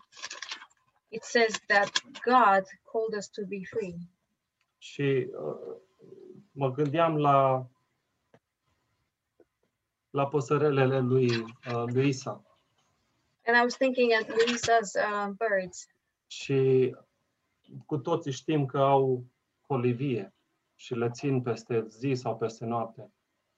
it 1.08 1.22
says 1.22 1.60
that 1.66 2.02
God 2.24 2.64
called 2.92 3.14
us 3.16 3.28
to 3.28 3.42
be 3.46 3.60
free. 3.64 3.96
Și 4.78 5.30
uh, 5.32 5.76
mă 6.52 6.70
gândeam 6.70 7.16
la 7.16 7.66
la 10.10 10.28
păsărelele 10.28 10.98
lui 10.98 11.38
uh, 11.38 11.84
Luisa 11.86 12.44
And 13.50 13.58
I 13.58 13.62
was 13.62 13.76
thinking 13.76 14.12
at 14.12 14.28
Luisa's 14.28 14.94
uh, 14.94 15.28
birds, 15.38 15.86
și 16.26 16.96
cu 17.86 17.98
toții 17.98 18.32
știm 18.32 18.66
că 18.66 18.78
au 18.78 19.24
colivie 19.60 20.34
și 20.74 20.94
le 20.94 21.10
țin 21.10 21.42
peste 21.42 21.84
zi 21.88 22.12
sau 22.14 22.36
peste 22.36 22.64
noapte. 22.64 23.12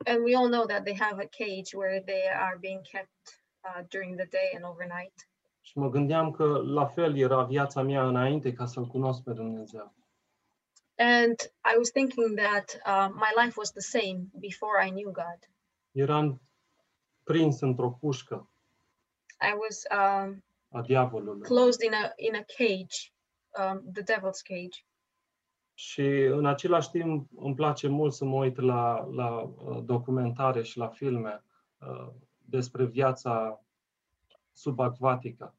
and 0.07 0.25
we 0.25 0.35
all 0.35 0.49
know 0.49 0.67
that 0.67 0.85
they 0.85 0.95
have 0.95 1.21
a 1.21 1.29
cage 1.29 1.75
where 1.75 2.01
they 2.01 2.23
are 2.47 2.57
being 2.61 2.83
kept 2.93 3.39
uh, 3.69 3.83
during 3.89 4.17
the 4.17 4.27
day 4.27 4.49
and 4.55 4.65
overnight. 4.65 5.29
Și 5.61 5.79
mă 5.79 5.89
gândeam 5.91 6.31
că 6.31 6.45
la 6.65 6.87
fel 6.87 7.17
era 7.17 7.45
viața 7.45 7.83
mea 7.83 8.07
înainte 8.07 8.53
ca 8.53 8.67
să-L 8.67 8.87
cunosc 8.87 9.23
pe 9.23 9.33
Dumnezeu. 9.33 9.95
And 10.97 11.37
I 11.73 11.77
was 11.77 11.91
thinking 11.91 12.39
that 12.39 12.81
uh, 12.87 13.09
my 13.15 13.43
life 13.45 13.55
was 13.57 13.71
the 13.71 13.81
same 13.99 14.21
before 14.39 14.87
I 14.87 14.91
knew 14.91 15.11
God. 15.11 15.51
Eram 15.91 16.41
prins 17.23 17.61
într-o 17.61 17.91
cușcă 17.91 18.52
I 19.43 19.55
was 19.55 19.85
um, 19.91 20.43
a 20.73 20.83
closed 21.43 21.83
in 21.83 21.95
a 21.95 22.13
in 22.17 22.35
a 22.35 22.45
cage, 22.45 23.13
um, 23.59 23.93
the 23.93 24.03
devil's 24.03 24.43
cage. 24.43 24.85
Și 25.75 26.07
în 26.25 26.47
același 26.47 26.91
timp 26.91 27.29
îmi 27.37 27.55
place 27.55 27.89
mult 27.89 28.13
să 28.13 28.25
mă 28.25 28.37
uit 28.37 28.61
la, 28.61 29.07
la 29.11 29.41
uh, 29.41 29.83
documentare 29.85 30.63
și 30.63 30.79
la 30.79 30.89
filme 30.89 31.45
uh, 31.79 32.09
despre 32.45 32.85
viața 32.85 33.65
subacvatică. 34.53 35.55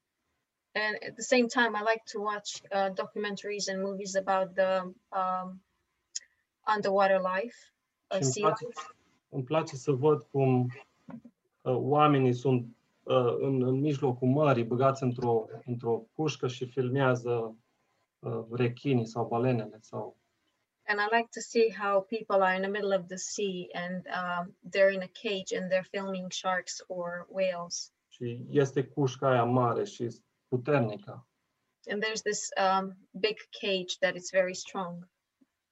And 0.75 0.95
at 1.07 1.13
the 1.13 1.21
same 1.21 1.47
time, 1.47 1.75
I 1.75 1.81
like 1.81 2.03
to 2.13 2.19
watch 2.21 2.61
uh, 2.71 2.89
documentaries 2.93 3.67
and 3.67 3.83
movies 3.83 4.15
about 4.15 4.55
the 4.55 4.81
um, 5.09 5.61
underwater 6.75 7.19
life, 7.19 7.57
uh, 8.07 8.17
îmi 8.19 8.23
sea 8.23 8.47
place, 8.47 8.65
life. 8.65 8.95
îmi 9.29 9.43
place 9.43 9.75
să 9.75 9.91
văd 9.91 10.23
cum 10.23 10.67
uh, 11.61 11.75
oamenii 11.75 12.33
sunt 12.33 12.65
în, 13.39 13.63
în 13.63 13.79
mijlocul 13.79 14.27
mării, 14.27 14.63
băgați 14.63 15.03
într-o, 15.03 15.45
într-o 15.65 16.05
cușcă 16.13 16.47
și 16.47 16.65
filmează 16.65 17.57
uh, 18.19 18.45
rechinii 18.51 19.05
sau 19.05 19.27
balenele. 19.27 19.77
Sau... 19.81 20.17
And 20.87 20.99
I 20.99 21.15
like 21.15 21.29
to 21.33 21.39
see 21.39 21.73
how 21.81 22.01
people 22.01 22.45
are 22.45 22.55
in 22.55 22.61
the 22.61 22.71
middle 22.71 22.95
of 22.97 23.07
the 23.07 23.17
sea 23.17 23.67
and 23.73 24.05
um, 24.07 24.55
they're 24.69 24.93
in 24.93 25.01
a 25.01 25.11
cage 25.23 25.57
and 25.57 25.71
they're 25.71 25.89
filming 25.89 26.31
sharks 26.31 26.83
or 26.87 27.27
whales. 27.29 27.93
Și 28.07 28.45
este 28.49 28.83
cușca 28.83 29.29
aia 29.29 29.43
mare 29.43 29.83
și 29.83 30.07
puternică. 30.47 31.27
And 31.91 32.03
there's 32.03 32.21
this 32.21 32.49
um, 32.57 32.97
big 33.11 33.37
cage 33.61 33.97
that 33.99 34.15
is 34.15 34.29
very 34.31 34.53
strong. 34.53 35.07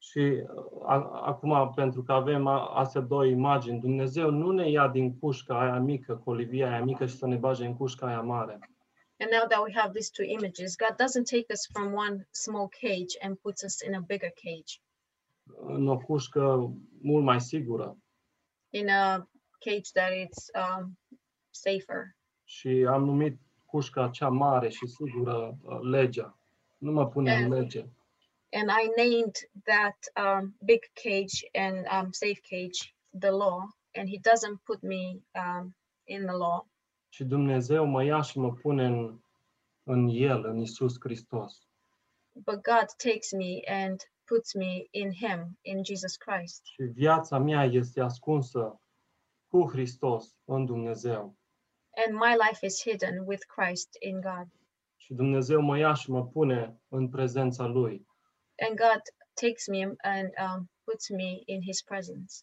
Și 0.04 0.20
uh, 0.20 0.82
a, 0.86 1.22
acum, 1.26 1.72
pentru 1.76 2.04
că 2.04 2.12
avem 2.14 2.48
a, 2.48 2.66
astea 2.68 3.02
două 3.02 3.26
imagini, 3.26 3.80
Dumnezeu 3.80 4.30
nu 4.30 4.52
ne 4.52 4.70
ia 4.70 4.88
din 4.88 5.18
cușca 5.20 5.60
aia 5.62 5.80
mică, 5.80 6.16
colivia 6.24 6.68
aia 6.70 6.84
mică 6.84 7.06
și 7.06 7.16
să 7.16 7.28
ne 7.28 7.36
bage 7.36 7.66
în 7.66 7.76
cușca 7.78 8.06
aia 8.08 8.22
mare. 8.22 8.52
And 9.20 9.32
now 9.32 9.48
that 9.48 9.64
we 9.66 9.74
have 9.76 9.92
these 9.92 10.10
two 10.14 10.26
images, 10.26 10.76
God 10.76 10.96
doesn't 10.96 11.30
take 11.32 11.46
us 11.54 11.68
from 11.74 11.94
one 11.94 12.28
small 12.32 12.68
cage 12.82 13.14
and 13.22 13.38
puts 13.38 13.62
us 13.64 13.82
in 13.82 13.94
a 13.96 14.00
bigger 14.08 14.32
cage, 14.44 14.74
În 15.74 15.88
o 15.88 15.98
cușcă 15.98 16.72
mult 17.02 17.24
mai 17.24 17.42
sigură. 17.42 17.98
in 18.70 18.90
a 18.90 19.30
cage 19.60 19.90
that 19.94 20.12
is 20.30 20.50
um, 20.78 20.98
safer. 21.50 22.16
Și 22.44 22.86
am 22.90 23.04
numit 23.04 23.40
cușca 23.66 24.08
cea 24.10 24.30
mare 24.30 24.70
și 24.70 24.88
sigură 24.88 25.58
uh, 25.64 25.80
legea. 25.82 26.38
Nu 26.78 26.92
mă 26.92 27.08
pune 27.08 27.34
în 27.34 27.44
And- 27.44 27.54
lege. 27.60 27.86
And 28.54 28.70
I 28.70 28.88
named 28.98 29.36
that 29.64 29.98
um, 30.26 30.56
big 30.66 30.82
cage 30.94 31.46
and 31.54 31.86
um, 31.92 32.12
safe 32.12 32.42
cage 32.50 32.94
the 33.20 33.32
law, 33.32 33.60
and 33.96 34.10
He 34.10 34.20
doesn't 34.20 34.60
put 34.64 34.82
me 34.84 35.22
um, 35.36 35.76
in 36.06 36.26
the 36.26 36.36
law, 36.36 36.68
Și 37.10 37.24
Dumnezeu 37.24 37.86
mă 37.86 38.04
ia 38.04 38.22
și 38.22 38.40
mă 38.40 38.52
pune 38.54 38.86
în, 38.86 39.20
în 39.84 40.08
El, 40.08 40.46
în 40.46 40.58
Isus 40.58 40.96
Hristos. 41.00 41.66
but 42.34 42.62
God 42.64 42.88
takes 42.98 43.32
me 43.34 43.62
and 43.68 44.00
puts 44.26 44.54
me 44.54 44.88
in 44.92 45.12
Him, 45.14 45.58
in 45.62 45.84
Jesus 45.84 46.16
Christ. 46.16 46.62
Și 46.66 46.84
viața 46.84 47.38
mea 47.38 47.64
este 47.64 48.02
ascunsă 48.02 48.82
cu 49.48 49.70
Hristos 49.70 50.36
în 50.46 50.66
Dumnezeu. 50.66 51.36
And 52.08 52.14
my 52.16 52.36
life 52.48 52.66
is 52.66 52.82
hidden 52.82 53.24
with 53.26 53.44
Christ 53.56 53.96
in 54.00 54.22
God. 54.22 54.48
Și 54.96 55.14
Dumnezeu 55.14 55.62
mă 55.62 55.78
ia 55.78 55.94
și 55.94 56.12
mă 56.12 56.26
pune 56.28 56.82
în 56.88 57.10
prezența 57.10 57.66
Lui. 57.66 58.08
And 58.68 58.78
God 58.78 59.02
takes 59.34 59.68
me 59.68 59.82
and 60.04 60.30
um, 60.46 60.70
puts 60.84 61.10
me 61.10 61.42
in 61.46 61.62
His 61.62 61.82
presence. 61.82 62.34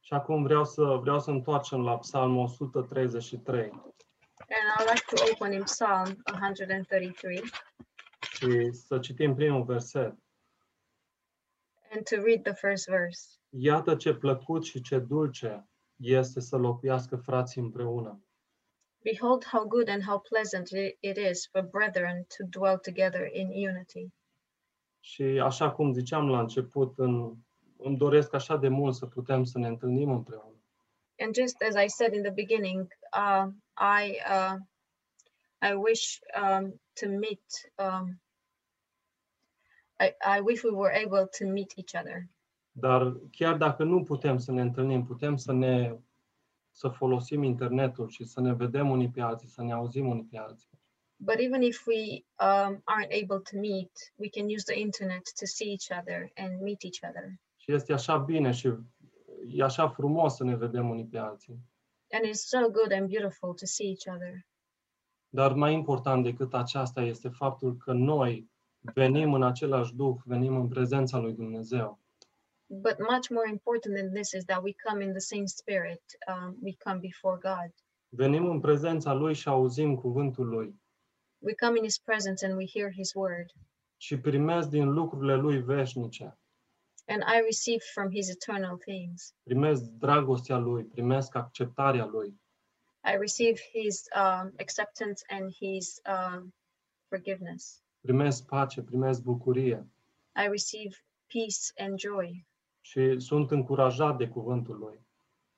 Și 0.00 0.12
acum 0.12 0.42
vreau 0.42 0.64
să 0.64 0.82
vreau 0.82 1.20
să 1.20 1.30
întoarcem 1.30 1.82
la 1.82 1.98
Psalmul 1.98 2.42
133 2.42 3.70
And 4.52 4.66
I'd 4.78 4.88
like 4.94 5.04
to 5.14 5.32
open 5.32 5.52
in 5.52 5.62
Psalm 5.62 6.22
133 6.32 7.42
și 8.32 8.72
să 8.72 8.98
citim 8.98 9.34
primul 9.34 9.64
verset. 9.64 10.14
and 11.94 12.04
to 12.08 12.16
read 12.16 12.42
the 12.42 12.54
first 12.54 12.88
verse. 12.88 13.22
Iată 13.48 13.96
ce 13.96 14.14
plăcut 14.14 14.64
și 14.64 14.80
ce 14.80 14.98
dulce 14.98 15.68
este 15.96 16.40
să 16.40 16.56
locuiască 16.56 17.16
frații 17.16 17.60
împreună. 17.60 18.24
Behold, 19.02 19.44
how 19.44 19.64
good 19.66 19.88
and 19.88 20.02
how 20.02 20.18
pleasant 20.20 20.68
it 21.00 21.16
is 21.30 21.48
for 21.50 21.62
brethren 21.62 22.24
to 22.36 22.44
dwell 22.58 22.78
together 22.78 23.28
in 23.32 23.48
unity. 23.68 24.12
Și 25.04 25.22
așa 25.22 25.70
cum 25.70 25.92
ziceam 25.92 26.28
la 26.28 26.40
început, 26.40 26.98
în, 26.98 27.34
îmi 27.76 27.96
doresc 27.96 28.34
așa 28.34 28.56
de 28.56 28.68
mult 28.68 28.94
să 28.94 29.06
putem 29.06 29.44
să 29.44 29.58
ne 29.58 29.66
întâlnim 29.68 30.10
împreună. 30.10 30.56
And 31.18 31.34
just 31.34 31.62
as 31.62 31.84
I 31.84 31.88
said 31.88 32.14
in 32.14 32.22
the 32.22 32.32
beginning, 32.32 32.86
uh, 33.16 33.46
I 33.76 34.18
uh, 34.30 34.56
I 35.70 35.74
wish 35.74 36.18
um, 36.42 36.80
to 37.00 37.08
meet. 37.08 37.72
Um, 37.78 38.20
I, 40.00 40.14
I 40.36 40.40
wish 40.40 40.64
we 40.64 40.70
were 40.70 40.92
able 41.04 41.28
to 41.38 41.46
meet 41.46 41.72
each 41.76 41.94
other. 42.02 42.28
Dar 42.72 43.16
chiar 43.30 43.56
dacă 43.56 43.84
nu 43.84 44.02
putem 44.02 44.38
să 44.38 44.52
ne 44.52 44.60
întâlnim, 44.60 45.04
putem 45.04 45.36
să 45.36 45.52
ne 45.52 45.96
să 46.70 46.88
folosim 46.88 47.42
internetul 47.42 48.08
și 48.08 48.24
să 48.24 48.40
ne 48.40 48.54
vedem 48.54 48.90
unii 48.90 49.10
pe 49.10 49.20
alții, 49.20 49.48
să 49.48 49.62
ne 49.62 49.72
auzim 49.72 50.08
unii 50.08 50.28
pe 50.30 50.38
alții. 50.38 50.71
But 51.24 51.40
even 51.40 51.62
if 51.62 51.86
we 51.86 52.24
um, 52.40 52.82
aren't 52.88 53.12
able 53.12 53.40
to 53.50 53.56
meet, 53.56 53.92
we 54.18 54.28
can 54.28 54.50
use 54.50 54.64
the 54.64 54.76
internet 54.76 55.24
to 55.36 55.46
see 55.46 55.72
each 55.72 55.92
other 55.98 56.30
and 56.36 56.60
meet 56.60 56.84
each 56.84 57.00
other. 57.08 57.40
Și 57.56 57.72
este 57.72 57.92
așa 57.92 58.16
bine 58.18 58.50
și 58.50 58.72
e 59.48 59.62
așa 59.62 59.88
frumos 59.88 60.34
să 60.34 60.44
ne 60.44 60.56
vedem 60.56 60.90
unii 60.90 61.04
pe 61.04 61.18
alții. 61.18 61.58
And 62.10 62.24
it's 62.24 62.44
so 62.46 62.70
good 62.70 62.92
and 62.92 63.08
beautiful 63.08 63.54
to 63.54 63.66
see 63.66 63.86
each 63.88 64.16
other. 64.16 64.46
Dar 65.28 65.52
mai 65.52 65.72
important 65.72 66.22
decât 66.22 66.54
aceasta 66.54 67.02
este 67.02 67.28
faptul 67.28 67.76
că 67.76 67.92
noi 67.92 68.50
venim 68.94 69.32
în 69.32 69.42
același 69.42 69.94
duh, 69.94 70.16
venim 70.24 70.56
în 70.56 70.68
prezența 70.68 71.18
lui 71.18 71.32
Dumnezeu. 71.32 72.00
But 72.66 72.96
much 72.98 73.28
more 73.30 73.48
important 73.48 73.94
than 73.96 74.12
this 74.12 74.32
is 74.32 74.44
that 74.44 74.62
we 74.62 74.72
come 74.88 75.04
in 75.04 75.10
the 75.10 75.18
same 75.18 75.46
spirit. 75.46 76.02
Um, 76.28 76.56
we 76.62 76.72
come 76.84 76.98
before 76.98 77.38
God. 77.42 77.74
Venim 78.08 78.44
în 78.50 78.60
prezența 78.60 79.12
lui 79.12 79.34
și 79.34 79.48
auzim 79.48 79.94
cuvântul 79.94 80.48
lui 80.48 80.81
We 81.42 81.54
come 81.54 81.76
in 81.76 81.84
His 81.84 81.98
presence 81.98 82.46
and 82.46 82.56
we 82.56 82.64
hear 82.66 82.90
His 82.90 83.14
word. 83.14 83.52
și 83.96 84.18
primesc 84.18 84.68
din 84.68 84.92
lucrurile 84.92 85.34
lui 85.34 85.62
veșnice. 85.62 86.38
And 87.06 87.22
I 87.22 87.40
receive 87.44 87.78
from 87.92 88.10
His 88.10 88.28
eternal 88.28 88.76
things. 88.76 89.34
Primesc 89.42 89.82
dragostea 89.82 90.56
lui, 90.56 90.84
primesc 90.84 91.34
acceptarea 91.34 92.06
lui. 92.06 92.40
I 93.04 93.16
receive 93.16 93.58
His 93.72 94.02
um, 94.14 94.52
acceptance 94.60 95.24
and 95.28 95.52
His 95.52 96.00
um, 96.06 96.54
forgiveness. 97.08 97.82
Primesc 98.00 98.46
pace, 98.46 98.82
primesc 98.82 99.22
bucurie 99.22 99.86
I 100.44 100.46
receive 100.46 100.94
peace 101.26 101.72
and 101.76 101.98
joy. 101.98 102.46
și 102.80 103.20
sunt 103.20 103.50
încurajat 103.50 104.16
de 104.16 104.28
cuvântul 104.28 104.78
lui. 104.78 105.06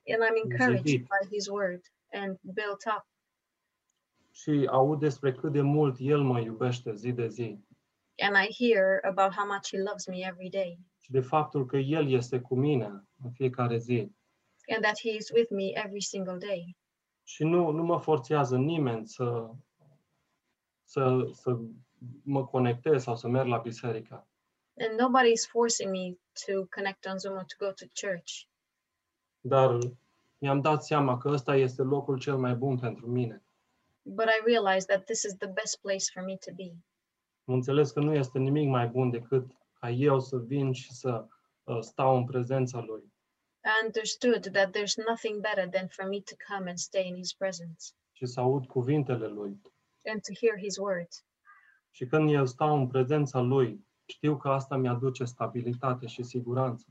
And 0.07 0.23
I'm 0.23 0.51
encouraged 0.51 1.01
by 1.01 1.29
His 1.31 1.49
word 1.49 1.83
and 2.12 2.38
built 2.42 2.85
up. 2.97 3.07
Și 4.35 4.68
aud 4.70 4.99
despre 4.99 5.33
cât 5.33 5.53
de 5.53 5.61
mult 5.61 5.97
el 5.99 6.23
mă 6.23 6.40
iubește 6.40 6.94
zi 6.94 7.12
de 7.12 7.29
zi 7.29 7.59
And 8.23 8.37
I 8.49 8.68
hear 8.68 8.99
about 9.03 9.35
how 9.35 9.47
much 9.47 9.68
He 9.70 9.79
loves 9.79 10.07
me 10.07 10.16
every 10.16 10.49
day 10.51 10.79
și 11.01 11.11
de 11.11 11.20
faptul 11.20 11.66
că 11.66 11.77
el 11.77 12.11
este 12.11 12.40
cu 12.40 12.55
mine 12.55 13.05
în 13.23 13.31
fiecare 13.31 13.79
zi. 13.79 14.12
and 14.75 14.83
that 14.83 14.99
He 14.99 15.11
is 15.16 15.31
with 15.31 15.51
me 15.51 15.70
every 15.85 16.01
single 16.01 16.37
day. 16.38 16.77
Și 17.25 17.44
nu, 17.44 17.70
nu 17.70 17.83
mă 17.83 17.99
forțează 18.01 18.57
nimeni 18.57 19.07
să, 19.07 19.51
să, 20.85 21.29
să 21.33 21.59
mă 22.23 22.47
conectez 22.47 23.03
sau 23.03 23.16
să 23.16 23.29
merg 23.29 23.49
la 23.49 23.59
biserică. 23.59 24.27
And 24.79 25.01
nobody 25.01 25.31
is 25.31 25.47
forcing 25.47 25.90
me 25.90 26.16
to 26.47 26.66
connect 26.75 27.07
on 27.12 27.18
Zoom 27.18 27.35
or 27.35 27.44
to 27.44 27.64
go 27.64 27.73
to 27.73 27.85
church. 28.07 28.33
Dar 29.40 29.79
mi-am 30.38 30.61
dat 30.61 30.85
seama 30.85 31.18
că 31.18 31.29
ăsta 31.29 31.57
este 31.57 31.83
locul 31.83 32.18
cel 32.18 32.37
mai 32.37 32.55
bun 32.55 32.79
pentru 32.79 33.07
mine. 33.07 33.42
But 34.07 34.27
I 34.27 34.43
realize 34.45 34.87
that 34.87 35.05
this 35.05 35.23
is 35.25 35.35
the 35.37 35.49
best 35.49 35.81
place 35.81 36.05
for 36.12 36.23
me 36.23 36.37
to 36.37 36.53
be. 36.55 36.71
Am 37.45 37.55
înțeles 37.55 37.90
că 37.90 38.01
nu 38.01 38.14
este 38.14 38.38
nimic 38.38 38.69
mai 38.69 38.87
bun 38.87 39.11
decât 39.11 39.47
ca 39.81 39.90
eu 39.90 40.21
să 40.21 40.37
vin 40.38 40.73
și 40.73 40.93
să 40.93 41.27
uh, 41.64 41.79
stau 41.81 42.17
în 42.17 42.25
prezența 42.25 42.81
lui. 42.81 43.12
I 43.64 43.85
understood 43.85 44.53
that 44.53 44.77
there's 44.77 44.97
nothing 45.09 45.40
better 45.40 45.69
than 45.69 45.88
for 45.88 46.05
me 46.09 46.21
to 46.21 46.35
come 46.55 46.69
and 46.69 46.79
stay 46.79 47.07
in 47.07 47.17
His 47.17 47.33
presence 47.33 47.85
și 48.12 48.27
să 48.27 48.40
aud 48.40 48.67
cuvintele 48.67 49.27
lui. 49.27 49.61
and 50.12 50.21
to 50.23 50.33
hear 50.47 50.59
His 50.59 50.77
word. 50.77 51.09
Și 51.90 52.07
când 52.07 52.33
eu 52.33 52.47
stau 52.47 52.77
în 52.77 52.87
prezența 52.87 53.40
lui, 53.40 53.87
știu 54.05 54.37
că 54.37 54.49
asta 54.49 54.77
mi-aduce 54.77 55.25
stabilitate 55.25 56.07
și 56.07 56.23
siguranță. 56.23 56.87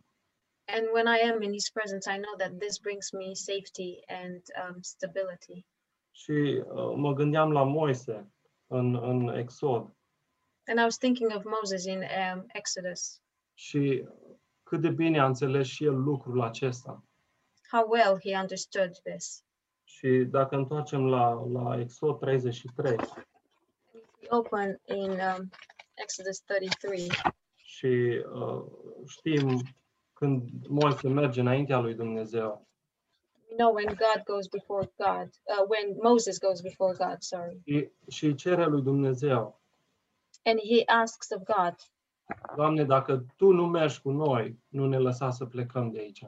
And 0.65 0.87
when 0.93 1.05
I 1.05 1.19
am 1.31 1.41
in 1.41 1.51
His 1.51 1.69
presence, 1.69 2.09
I 2.15 2.17
know 2.17 2.35
that 2.37 2.57
this 2.59 2.77
brings 2.79 3.11
me 3.11 3.33
safety 3.33 3.99
and 4.07 4.41
um, 4.63 4.81
stability. 4.81 5.65
Și 6.15 6.31
uh, 6.31 6.93
mă 6.95 7.13
gândeam 7.13 7.51
la 7.51 7.63
Moise 7.63 8.31
în, 8.67 8.95
în 8.95 9.27
Exod. 9.27 9.81
And 10.65 10.79
I 10.79 10.83
was 10.83 10.97
thinking 10.97 11.31
of 11.35 11.43
Moses 11.43 11.85
in 11.85 11.97
um, 11.97 12.45
Exodus, 12.47 13.21
și 13.53 14.07
cât 14.63 14.81
de 14.81 14.89
bine 14.89 15.19
a 15.19 15.25
înțeles 15.25 15.67
și 15.67 15.83
el 15.83 16.03
lucrul 16.03 16.41
acesta. 16.41 17.03
how 17.71 17.87
well 17.89 18.19
he 18.23 18.37
understood 18.37 18.91
this. 19.03 19.43
Și 19.83 20.07
dacă 20.29 20.55
întoarcem 20.55 21.05
la, 21.05 21.33
la 21.33 21.79
Exod 21.79 22.19
33 22.19 22.95
We 24.21 24.27
open 24.29 24.79
in 24.85 25.09
um, 25.09 25.49
Exodus 25.93 26.39
33, 26.39 27.07
și 27.55 28.23
uh, 28.33 28.63
știm 29.07 29.61
când 30.13 30.49
Moise 30.67 31.07
merge 31.07 31.39
înaintea 31.39 31.79
lui 31.79 31.93
Dumnezeu 31.93 32.67
know 33.57 33.73
when 33.73 33.85
God 33.87 34.23
goes 34.25 34.47
before 34.47 34.91
God, 34.97 35.29
uh, 35.53 35.65
when 35.67 35.97
Moses 36.01 36.37
goes 36.39 36.61
before 36.61 36.93
God, 36.97 37.17
sorry, 37.19 37.61
și, 37.65 37.89
și 38.07 38.35
cere 38.35 38.65
lui 38.65 38.81
Dumnezeu, 38.81 39.61
and 40.43 40.59
he 40.59 40.83
asks 40.85 41.29
of 41.29 41.41
God, 41.43 41.75
Doamne, 42.55 42.83
dacă 42.83 43.25
Tu 43.37 43.51
nu 43.51 43.67
mergi 43.67 44.01
cu 44.01 44.11
noi, 44.11 44.59
nu 44.67 44.87
ne 44.87 44.97
lăsa 44.97 45.29
să 45.31 45.45
plecăm 45.45 45.91
de 45.91 45.99
aici. 45.99 46.25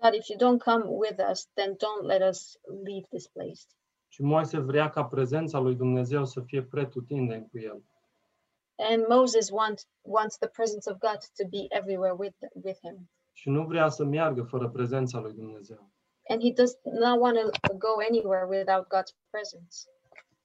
God, 0.00 0.14
if 0.14 0.26
you 0.28 0.38
don't 0.38 0.62
come 0.62 0.84
with 0.86 1.18
us, 1.30 1.48
then 1.54 1.76
don't 1.76 2.04
let 2.06 2.22
us 2.30 2.58
leave 2.84 3.06
this 3.10 3.26
place. 3.26 3.60
Și 4.08 4.22
Moise 4.22 4.58
vrea 4.58 4.90
ca 4.90 5.04
prezența 5.04 5.58
lui 5.58 5.74
Dumnezeu 5.74 6.24
să 6.24 6.40
fie 6.40 6.62
pretutindeni 6.62 7.48
cu 7.50 7.58
el. 7.58 7.82
And 8.78 9.06
Moses 9.08 9.50
wants 9.50 9.88
wants 10.02 10.36
the 10.38 10.48
presence 10.48 10.90
of 10.90 10.98
God 10.98 11.18
to 11.36 11.48
be 11.48 11.66
everywhere 11.68 12.14
with 12.18 12.36
with 12.62 12.78
him, 12.82 13.10
Și 13.32 13.48
nu 13.48 13.64
vrea 13.66 13.88
să 13.88 14.04
meargă 14.04 14.42
fără 14.42 14.68
prezența 14.68 15.20
lui 15.20 15.32
Dumnezeu. 15.32 15.90
And 16.28 16.42
he 16.42 16.52
does 16.52 16.78
not 16.84 17.20
want 17.20 17.36
to 17.62 17.74
go 17.74 18.00
anywhere 18.00 18.46
without 18.46 18.88
God's 18.88 19.14
presence. 19.30 19.90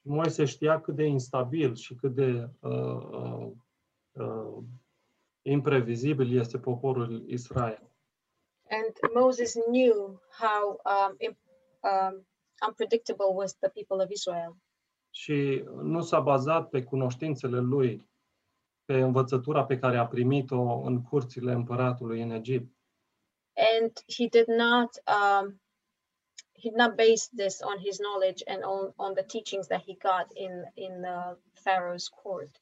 Moise 0.01 0.45
știa 0.45 0.81
cât 0.81 0.95
de 0.95 1.03
instabil 1.03 1.75
și 1.75 1.95
cât 1.95 2.13
de 2.13 2.49
uh, 2.59 2.71
uh, 3.11 3.51
uh, 4.11 4.63
imprevizibil 5.41 6.37
este 6.39 6.59
poporul 6.59 7.29
Israel. 7.29 7.89
And 8.69 9.13
Moses 9.23 9.53
knew 9.53 10.21
how 10.29 10.81
um, 10.85 11.37
um, 11.81 12.25
unpredictable 12.67 13.25
was 13.33 13.55
the 13.55 13.69
people 13.69 14.03
of 14.03 14.09
Israel. 14.09 14.55
Și 15.09 15.63
nu 15.81 16.01
s-a 16.01 16.19
bazat 16.19 16.69
pe 16.69 16.83
cunoștințele 16.83 17.59
lui, 17.59 18.09
pe 18.85 18.99
învățătura 18.99 19.65
pe 19.65 19.79
care 19.79 19.97
a 19.97 20.07
primit-o 20.07 20.61
în 20.61 21.01
curțile 21.01 21.51
împăratului 21.51 22.21
în 22.21 22.31
Egipt, 22.31 22.75
and 23.55 23.91
he 24.07 24.27
did 24.27 24.47
not 24.47 24.97
um, 25.07 25.59
he 26.61 26.69
did 26.69 26.77
not 26.77 26.95
base 26.95 27.29
this 27.41 27.61
on 27.61 27.79
his 27.79 27.99
knowledge 27.99 28.43
and 28.47 28.63
on, 28.63 28.93
on 28.97 29.13
the 29.13 29.23
teachings 29.23 29.67
that 29.67 29.81
he 29.81 29.93
got 29.95 30.27
in 30.35 30.53
in 30.75 31.05
uh, 31.05 31.33
Pharaoh's 31.63 32.07
court. 32.23 32.61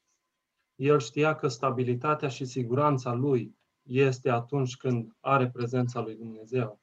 El 0.76 0.98
știa 0.98 1.34
că 1.34 1.48
stabilitatea 1.48 2.28
și 2.28 2.44
siguranța 2.44 3.12
lui 3.12 3.56
este 3.82 4.30
atunci 4.30 4.76
când 4.76 5.16
are 5.20 5.50
prezența 5.50 6.00
lui 6.00 6.14
Dumnezeu. 6.14 6.80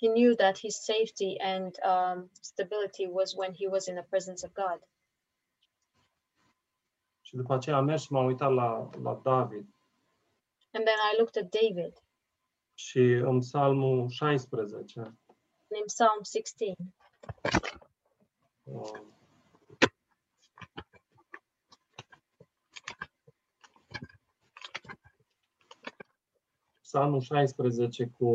He 0.00 0.08
knew 0.08 0.34
that 0.34 0.58
his 0.58 0.76
safety 0.76 1.38
and 1.38 1.78
um, 1.84 2.30
stability 2.40 3.06
was 3.10 3.34
when 3.34 3.54
he 3.54 3.66
was 3.68 3.86
in 3.86 3.94
the 3.94 4.06
presence 4.08 4.46
of 4.46 4.52
God. 4.52 4.88
Și 7.20 7.36
după 7.36 7.54
aceea 7.54 7.76
am 7.76 7.84
mers 7.84 8.02
și 8.02 8.12
m-am 8.12 8.26
uitat 8.26 8.52
la, 8.52 8.90
la 9.02 9.20
David 9.22 9.66
And 10.72 10.84
then 10.84 10.98
I 11.12 11.16
looked 11.18 11.36
at 11.36 11.48
David 11.50 11.94
și 12.74 13.00
în 13.00 13.38
Psalmul 13.38 14.08
16, 14.08 15.18
in 15.78 15.86
Psalm 15.86 16.22
16. 16.22 16.76
uh, 18.64 19.00
Psalmul 26.82 27.20
16 27.20 28.06
cu 28.18 28.26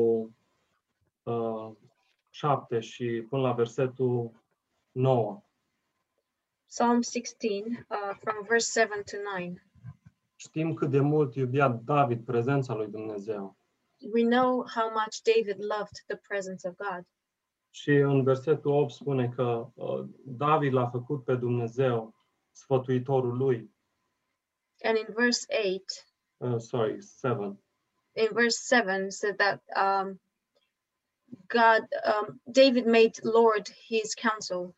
uh, 1.24 1.72
7 2.30 2.80
și 2.80 3.26
până 3.30 3.42
la 3.42 3.52
versetul 3.54 4.44
9. 4.92 5.44
Psalm 6.68 7.02
16, 7.02 7.86
uh, 7.90 8.18
from 8.20 8.46
verse 8.48 8.80
7 8.80 9.02
to 9.04 9.18
9. 9.40 9.54
Știm 10.36 10.74
cât 10.74 10.90
de 10.90 11.00
mult 11.00 11.36
iubea 11.36 11.68
David 11.68 12.26
prezența 12.26 12.74
lui 12.74 12.88
Dumnezeu. 12.88 13.58
We 14.14 14.24
know 14.24 14.66
how 14.76 14.90
much 14.90 15.22
David 15.24 15.58
loved 15.64 15.98
the 16.08 16.18
presence 16.28 16.68
of 16.68 16.76
God. 16.76 17.06
Și 17.76 17.90
în 17.90 18.24
versetul 18.24 18.72
8 18.72 18.92
spune 18.92 19.30
că 19.30 19.72
uh, 19.74 20.06
David 20.26 20.74
l-a 20.74 20.90
făcut 20.90 21.24
pe 21.24 21.36
Dumnezeu 21.36 22.16
sfătuitorul 22.52 23.38
lui. 23.38 23.72
And 24.84 24.98
in 24.98 25.14
verse 25.14 25.46
8, 25.76 26.08
Uh, 26.38 26.60
sorry, 26.60 26.98
7. 27.20 27.60
in 28.14 28.28
verse 28.32 28.76
7 28.76 29.10
said 29.10 29.38
that 29.38 29.64
um, 29.76 30.22
God, 31.48 31.88
um, 32.06 32.42
David 32.44 32.86
made 32.86 33.20
Lord 33.22 33.70
his 33.70 34.14
counsel. 34.14 34.76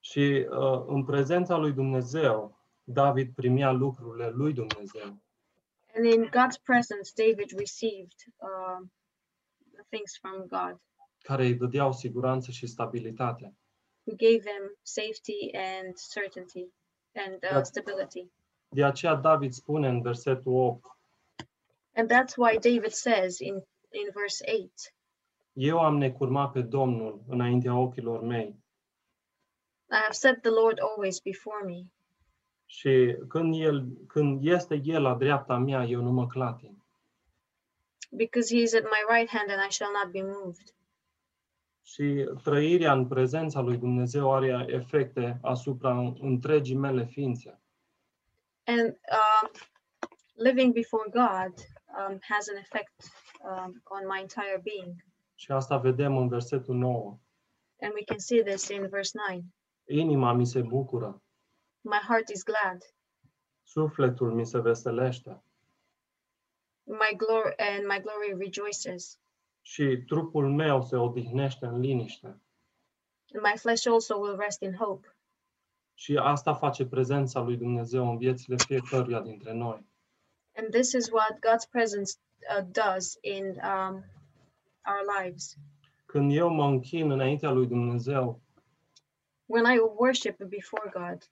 Și 0.00 0.46
uh, 0.50 0.84
în 0.86 1.04
prezența 1.04 1.56
lui 1.56 1.72
Dumnezeu, 1.72 2.58
David 2.84 3.34
primea 3.34 3.70
lucrurile 3.70 4.30
lui 4.30 4.52
Dumnezeu. 4.52 5.22
And 5.94 6.04
in 6.04 6.24
God's 6.24 6.62
presence, 6.62 7.12
David 7.14 7.50
received 7.58 8.18
um 8.36 8.92
things 9.90 10.18
from 10.20 10.46
God, 10.46 10.80
care 11.22 11.44
îi 11.44 11.54
dădeau 11.54 11.92
siguranță 11.92 12.50
și 12.50 12.66
stabilitate. 12.66 13.54
who 14.06 14.16
gave 14.16 14.50
him 14.50 14.76
safety 14.82 15.50
and 15.54 15.94
certainty 16.14 16.68
and 17.14 17.34
uh, 17.42 17.48
That's- 17.58 17.62
stability. 17.62 18.30
De 18.68 18.84
aceea 18.84 19.14
David 19.14 19.52
spune 19.52 19.88
în 19.88 20.02
versetul 20.02 20.52
8, 20.52 20.84
And 21.94 22.10
that's 22.12 22.34
why 22.36 22.58
David 22.72 22.90
says 22.92 23.38
in, 23.38 23.54
in 23.90 24.08
verse 24.14 24.44
8, 24.62 24.72
Eu 25.52 25.78
am 25.78 25.96
necurmat 25.96 26.52
pe 26.52 26.60
Domnul 26.62 27.22
înaintea 27.28 27.76
ochilor 27.76 28.20
mei 28.22 28.48
I 29.90 29.94
have 29.96 30.12
set 30.12 30.40
the 30.42 30.50
Lord 30.50 30.78
always 30.80 31.20
before 31.20 31.64
me. 31.64 31.82
și 32.66 33.16
când, 33.28 33.54
el, 33.60 33.86
când 34.06 34.44
este 34.46 34.80
El 34.84 35.02
la 35.02 35.14
dreapta 35.14 35.56
mea, 35.58 35.84
eu 35.84 36.02
nu 36.02 36.10
mă 36.10 36.26
clatin. 36.26 36.79
Because 38.10 38.48
he 38.48 38.62
is 38.62 38.74
at 38.74 38.84
my 38.84 39.02
right 39.08 39.28
hand 39.28 39.50
and 39.50 39.60
I 39.60 39.68
shall 39.68 39.92
not 39.92 40.12
be 40.12 40.22
moved. 40.22 40.74
Și 41.82 42.28
trăirea 42.42 42.92
în 42.92 43.06
prezența 43.06 43.60
lui 43.60 43.76
Dumnezeu 43.76 44.34
are 44.34 44.66
efecte 44.68 45.38
asupra 45.42 46.14
întregii 46.20 46.76
mele 46.76 47.04
ființe. 47.04 47.60
And 48.64 48.88
um, 48.88 49.50
living 50.34 50.72
before 50.72 51.10
God 51.10 51.54
um, 51.98 52.18
has 52.20 52.48
an 52.48 52.56
effect 52.56 52.94
um, 53.42 53.82
on 53.84 54.06
my 54.06 54.20
entire 54.20 54.60
being. 54.62 54.94
Și 55.34 55.52
asta 55.52 55.76
vedem 55.76 56.16
în 56.16 56.28
versetul 56.28 56.74
9. 56.74 57.18
And 57.80 57.92
we 57.92 58.04
can 58.04 58.18
see 58.18 58.42
this 58.42 58.68
in 58.68 58.88
verse 58.88 59.18
9. 59.28 59.40
Inima 59.84 60.32
mi 60.32 60.46
se 60.46 60.60
bucură, 60.60 61.22
My 61.80 61.98
heart 62.08 62.28
is 62.28 62.44
glad, 62.44 62.78
sufletul 63.62 64.32
mi 64.34 64.46
se 64.46 64.60
veselește 64.60 65.42
my 66.90 67.12
glory 67.16 67.54
and 67.56 67.86
my 67.86 68.00
glory 68.00 68.34
rejoices, 68.38 69.18
și 69.62 70.02
trupul 70.06 70.50
meu 70.50 70.82
se 70.82 70.96
odihnește 70.96 71.66
în 71.66 71.80
liniște. 71.80 72.26
and 73.34 73.42
my 73.42 73.56
flesh 73.56 73.86
also 73.86 74.16
will 74.18 74.36
rest 74.36 74.62
in 74.62 74.74
hope. 74.74 75.14
Și 75.94 76.16
asta 76.16 76.54
face 76.54 76.86
prezența 76.86 77.40
lui 77.40 77.56
Dumnezeu 77.56 78.10
în 78.10 78.16
viețile 78.18 78.56
fiecăruia 78.66 79.20
dintre 79.20 79.52
noi. 79.52 79.86
And 80.56 80.70
this 80.70 80.92
is 80.92 81.10
what 81.10 81.38
God's 81.38 81.68
presence 81.70 82.12
uh, 82.56 82.64
does 82.70 83.18
in 83.20 83.44
um, 83.44 84.04
our 84.86 85.04
lives. 85.22 85.56
Când 86.06 86.32
eu 86.32 86.48
mă 86.48 86.64
închin 86.64 87.10
înaintea 87.10 87.50
lui 87.50 87.66
Dumnezeu, 87.66 88.40
When 89.46 89.64
I 89.64 89.78
worship 89.78 90.42
before 90.44 90.90
God, 90.92 91.30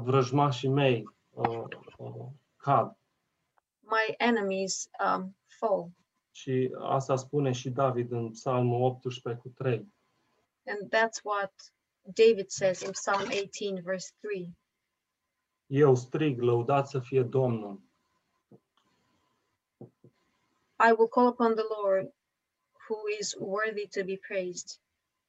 vrăjmașii 0.00 0.68
mei 0.68 1.04
uh, 1.30 1.64
uh, 1.96 2.26
cad. 2.56 2.98
My 3.90 4.14
enemies 4.18 4.90
um, 5.04 5.36
fall. 5.46 5.90
Și 6.30 6.70
asta 6.78 7.16
spune 7.16 7.52
și 7.52 7.70
David 7.70 8.12
în 8.12 8.30
Psalmul 8.30 8.82
18 8.82 9.42
cu 9.42 9.48
3. 9.48 9.92
And 10.66 10.94
that's 10.94 11.22
what 11.22 11.52
David 12.02 12.50
says 12.50 12.80
in 12.80 12.90
Psalm 12.90 13.28
18, 13.30 13.80
verse 13.82 14.12
3. 14.20 14.56
Eu 15.66 15.94
strig, 15.94 16.40
lăudat 16.40 16.88
să 16.88 17.00
fie 17.00 17.22
Domnul. 17.22 17.80
I 20.88 20.92
will 20.96 21.08
call 21.08 21.26
upon 21.26 21.54
the 21.54 21.64
Lord 21.82 22.12
who 22.88 22.96
is 23.20 23.34
worthy 23.38 23.88
to 23.88 24.04
be 24.04 24.16
praised. 24.28 24.80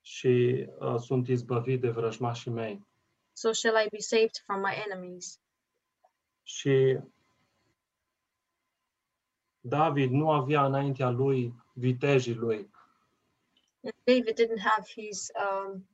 Și 0.02 0.66
uh, 0.80 0.96
sunt 1.00 1.28
izbăvit 1.28 1.82
de 1.82 1.90
vrăjmașii 1.90 2.52
mei. 2.52 2.86
So 3.34 3.52
shall 3.52 3.86
I 3.86 3.90
be 3.90 4.00
saved 4.00 4.38
from 4.46 4.60
my 4.60 4.74
enemies. 4.86 5.40
Și 6.44 7.00
David 9.62 10.12
nu 10.12 10.32
avea 10.32 10.66
înaintea 10.66 11.10
lui 11.10 11.54
vitejii 11.74 12.34
lui, 12.36 12.70
And 13.84 13.94
David 14.04 14.36
didn't 14.36 14.60
have 14.64 14.86
his 14.88 15.32
um, 15.36 15.88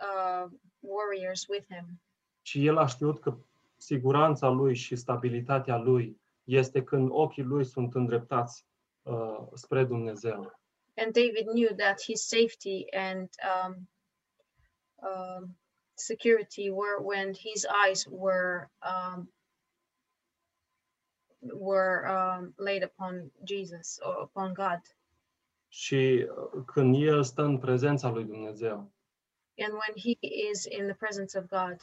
uh, 0.00 0.50
warriors 0.80 1.46
with 1.48 1.66
him, 1.68 2.00
ci 2.42 2.54
el 2.54 2.76
a 2.76 2.86
știut 2.86 3.20
că 3.20 3.36
siguranța 3.76 4.48
lui 4.48 4.74
și 4.74 4.96
stabilitatea 4.96 5.76
lui 5.76 6.20
este 6.44 6.82
când 6.84 7.08
ochii 7.12 7.42
lui 7.42 7.64
sunt 7.64 7.94
îndreptați 7.94 8.64
uh, 9.02 9.38
spre 9.54 9.84
Dumnezeu. 9.84 10.58
and 10.96 11.12
David 11.12 11.46
knew 11.46 11.74
that 11.76 12.02
his 12.02 12.26
safety 12.26 12.84
and 12.92 13.28
um, 13.64 13.88
um, 14.96 15.56
security 15.94 16.68
were 16.70 16.98
when 17.02 17.32
his 17.34 17.66
eyes 17.86 18.06
were 18.10 18.70
um, 18.82 19.32
were 21.52 22.08
um, 22.08 22.52
laid 22.56 22.84
upon 22.84 23.30
Jesus 23.44 23.98
or 24.02 24.22
upon 24.22 24.52
God. 24.54 24.80
Și 25.68 26.26
uh, 26.54 26.62
când 26.66 26.94
el 27.02 27.22
stă 27.22 27.42
în 27.42 27.58
prezența 27.58 28.08
lui 28.10 28.24
Dumnezeu. 28.24 28.90
And 29.58 29.72
when 29.72 29.94
he 29.96 30.16
is 30.50 30.64
in 30.64 30.84
the 30.84 30.94
presence 30.94 31.38
of 31.38 31.44
God, 31.44 31.76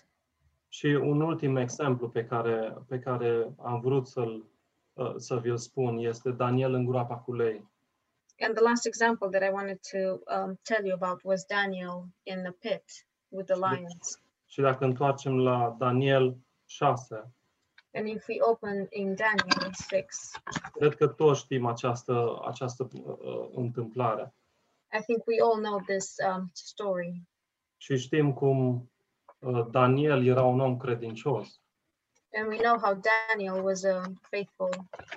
Și 0.69 0.85
un 0.85 1.21
ultim 1.21 1.55
exemplu 1.55 2.09
pe 2.09 2.25
care, 2.25 2.73
pe 2.87 2.99
care 2.99 3.53
am 3.57 3.79
vrut 3.79 4.07
să-l, 4.07 4.45
uh, 4.93 5.13
să 5.15 5.35
vi-l 5.39 5.57
spun 5.57 5.97
este 5.97 6.31
Daniel 6.31 6.73
în 6.73 6.85
groapa 6.85 7.15
cu 7.17 7.33
lei. 7.33 7.67
and 8.39 8.53
the 8.55 8.63
last 8.63 8.85
example 8.85 9.29
that 9.29 9.43
I 9.43 9.49
wanted 9.49 9.79
to 9.91 10.19
um, 10.27 10.59
tell 10.63 10.85
you 10.85 10.93
about 10.93 11.23
was 11.23 11.45
Daniel 11.45 12.07
in 12.23 12.43
the 12.43 12.51
pit 12.51 12.83
with 13.29 13.47
the 13.47 13.55
lions. 13.55 14.21
Și 14.45 14.61
dacă 14.61 14.85
întoarcem 14.85 15.39
la 15.39 15.75
Daniel 15.77 16.37
6, 16.65 17.31
And 17.93 18.07
if 18.07 18.27
we 18.27 18.37
open 18.41 18.87
in 18.89 19.15
Daniel 19.15 19.71
6, 19.89 20.05
cred 20.71 20.95
că 20.95 21.07
toți 21.07 21.39
știm 21.39 21.65
această, 21.65 22.41
această 22.45 22.87
uh, 22.91 23.49
întâmplare. 23.51 24.33
I 24.99 25.01
think 25.01 25.25
we 25.25 25.41
all 25.41 25.61
know 25.61 25.79
this 25.79 26.15
um, 26.27 26.49
story. 26.53 27.21
Și 27.77 27.97
știm 27.97 28.33
cum 28.33 28.89
uh, 29.39 29.65
Daniel 29.71 30.25
era 30.25 30.43
un 30.43 30.59
om 30.59 30.77
credincios 30.77 31.61
And 32.33 32.47
we 32.49 32.57
know 32.57 32.77
how 32.77 32.93
Daniel 32.93 33.63
was 33.63 33.83
a 33.83 34.01
faithful 34.29 34.69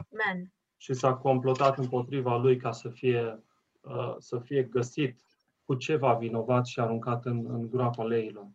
man. 0.09 0.53
și 0.77 0.95
s-a 0.95 1.15
complotat 1.15 1.79
împotriva 1.79 2.37
lui 2.37 2.57
ca 2.57 2.73
să 2.73 2.89
fie, 2.89 3.43
uh, 3.81 4.15
să 4.19 4.39
fie 4.39 4.63
găsit 4.63 5.21
cu 5.65 5.75
ceva 5.75 6.15
vinovat 6.15 6.67
și 6.67 6.81
aruncat 6.81 7.25
în, 7.25 7.51
în 7.51 7.71
groapa 7.71 8.05
leilor. 8.05 8.49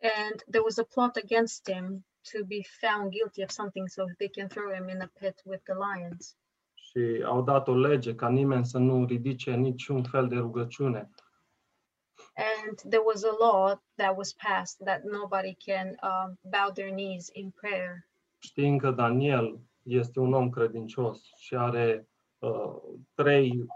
And 0.00 0.42
there 0.50 0.62
was 0.62 0.78
a 0.78 0.82
plot 0.82 1.16
against 1.16 1.70
him 1.70 2.06
to 2.32 2.44
be 2.44 2.60
found 2.80 3.10
guilty 3.10 3.42
of 3.42 3.50
something 3.50 3.88
so 3.88 4.04
they 4.18 4.28
can 4.28 4.48
throw 4.48 4.74
him 4.74 4.88
in 4.88 5.00
a 5.00 5.10
pit 5.20 5.42
with 5.44 5.62
the 5.62 5.74
lions. 5.74 6.36
Și 6.74 7.22
au 7.24 7.42
dat 7.42 7.68
o 7.68 7.74
lege 7.74 8.14
ca 8.14 8.28
nimeni 8.28 8.66
să 8.66 8.78
nu 8.78 9.04
ridice 9.04 9.54
niciun 9.54 10.02
fel 10.02 10.28
de 10.28 10.36
rugăciune 10.36 11.10
And 12.34 12.78
there 12.90 13.02
was 13.04 13.24
a 13.24 13.36
law 13.38 13.80
that 13.96 14.16
was 14.16 14.32
passed 14.32 14.78
that 14.84 15.04
nobody 15.04 15.56
can 15.66 15.96
um, 16.02 16.38
bow 16.44 16.70
their 16.70 16.90
knees 16.90 17.30
in 17.32 17.50
prayer. 17.50 18.08
știind 18.38 18.80
că 18.80 18.90
Daniel 18.90 19.60
este 19.82 20.20
un 20.20 20.32
om 20.32 20.50
credincios 20.50 21.22
și 21.36 21.56
are 21.56 22.08
uh, 22.38 22.76
trei, 23.14 23.66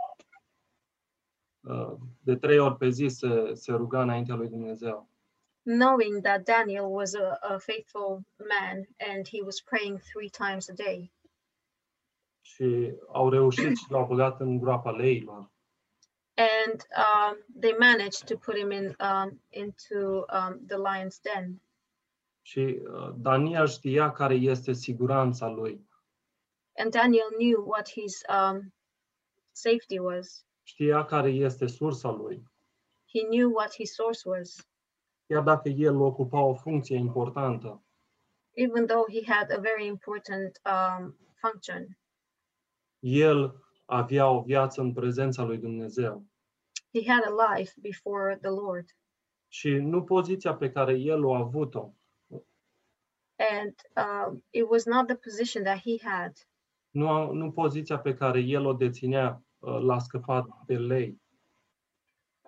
uh, 1.60 1.96
de 2.20 2.36
trei 2.36 2.58
ori 2.58 2.76
pe 2.76 2.88
zi 2.88 3.08
se, 3.08 3.54
se 3.54 3.72
ruga 3.72 4.02
înaintea 4.02 4.34
lui 4.34 4.48
Dumnezeu. 4.48 5.10
Knowing 5.64 6.22
that 6.22 6.44
Daniel 6.44 6.90
was 6.90 7.14
a, 7.14 7.38
a 7.42 7.58
faithful 7.58 8.24
man 8.38 8.86
and 8.98 9.28
he 9.28 9.42
was 9.42 9.60
praying 9.60 9.98
three 9.98 10.28
times 10.28 10.68
a 10.68 10.74
day. 10.74 11.12
Și 12.40 12.92
au 13.12 13.28
reușit 13.30 13.76
și 13.76 13.90
l-au 13.90 14.06
băgat 14.06 14.40
în 14.40 14.58
groapa 14.58 14.90
leilor. 14.90 15.50
And 16.34 16.86
um, 16.96 17.36
they 17.60 17.72
managed 17.78 18.26
to 18.26 18.36
put 18.36 18.56
him 18.56 18.72
in 18.72 18.96
um, 19.00 19.40
into 19.50 20.24
um, 20.32 20.60
the 20.66 20.76
lion's 20.76 21.20
den. 21.20 21.60
Și 22.42 22.82
uh, 22.92 23.10
Daniel 23.16 23.66
știa 23.66 24.12
care 24.12 24.34
este 24.34 24.72
siguranța 24.72 25.48
lui. 25.48 25.86
And 26.76 26.90
Daniel 26.90 27.28
knew 27.36 27.64
what 27.66 27.90
his 27.90 28.22
um, 28.28 28.72
safety 29.52 29.98
was. 29.98 30.44
știa 30.62 31.04
care 31.04 31.30
este 31.30 31.66
sursa 31.66 32.10
lui. 32.10 32.42
He 33.14 33.20
knew 33.28 33.50
what 33.50 33.74
his 33.74 33.94
source 33.94 34.28
was, 34.28 34.66
Chiar 35.32 35.42
dacă 35.42 35.68
el 35.68 36.00
ocupa 36.00 36.40
o 36.40 36.54
funcție 36.54 36.96
importantă, 36.96 37.82
even 38.54 38.86
though 38.86 39.06
he 39.12 39.32
had 39.32 39.50
a 39.50 39.60
very 39.60 39.86
important 39.86 40.60
um, 40.64 41.16
function. 41.34 41.98
el 43.00 43.64
avea 43.84 44.28
o 44.30 44.42
viață 44.42 44.80
în 44.80 44.92
prezența 44.92 45.42
lui 45.42 45.58
Dumnezeu. 45.58 46.24
He 46.92 47.10
had 47.10 47.22
a 47.24 47.54
life 47.56 47.72
before 47.80 48.36
the 48.36 48.50
Lord. 48.50 48.96
Și 49.48 49.70
nu 49.70 50.04
poziția 50.04 50.54
pe 50.56 50.70
care 50.70 50.92
el 50.98 51.24
o 51.24 51.34
a 51.34 51.38
avut-o, 51.38 51.92
And 53.52 53.74
um, 53.96 54.44
it 54.50 54.64
was 54.68 54.84
not 54.84 55.06
the 55.06 55.16
position 55.16 55.64
that 55.64 55.78
he 55.78 55.96
had, 56.08 56.32
nu, 56.90 57.08
a- 57.08 57.32
nu 57.32 57.52
poziția 57.52 57.98
pe 57.98 58.14
care 58.14 58.40
el 58.40 58.66
o 58.66 58.72
deținea 58.72 59.42
uh, 59.58 59.80
la 59.80 59.98
scăpat 59.98 60.46
de 60.66 60.76
lei, 60.76 61.21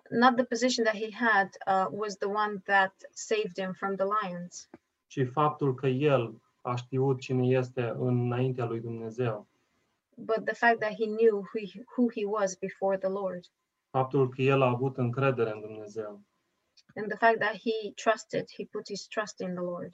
not 0.09 0.35
the 0.35 0.43
position 0.43 0.83
that 0.85 0.95
he 0.95 1.11
had 1.11 1.49
uh, 1.67 1.87
was 1.91 2.17
the 2.17 2.27
one 2.27 2.61
that 2.65 2.93
saved 3.13 3.57
him 3.57 3.73
from 3.73 3.95
the 3.95 4.05
lions, 4.05 4.69
ci 5.07 5.19
faptul 5.31 5.75
că 5.75 5.87
el 5.87 6.41
a 6.61 6.75
știut 6.75 7.19
cine 7.19 7.47
este 7.47 7.93
înaintea 7.97 8.65
lui 8.65 8.79
Dumnezeu, 8.79 9.47
but 10.15 10.45
the 10.45 10.55
fact 10.55 10.79
that 10.79 10.93
he 10.93 11.05
knew 11.05 11.35
who 11.35 11.59
he, 11.71 11.83
who 11.95 12.09
he 12.09 12.25
was 12.25 12.55
before 12.55 12.97
the 12.97 13.09
Lord, 13.09 13.45
faptul 13.89 14.29
că 14.29 14.41
el 14.41 14.61
a 14.61 14.69
avut 14.69 14.97
încredere 14.97 15.51
în 15.51 15.61
Dumnezeu 15.61 16.21
and 16.95 17.09
the 17.09 17.17
fact 17.17 17.39
that 17.39 17.55
he 17.55 17.93
trusted, 17.97 18.49
he 18.57 18.65
put 18.65 18.87
his 18.87 19.07
trust 19.07 19.41
in 19.41 19.55
the 19.55 19.63
Lord. 19.63 19.93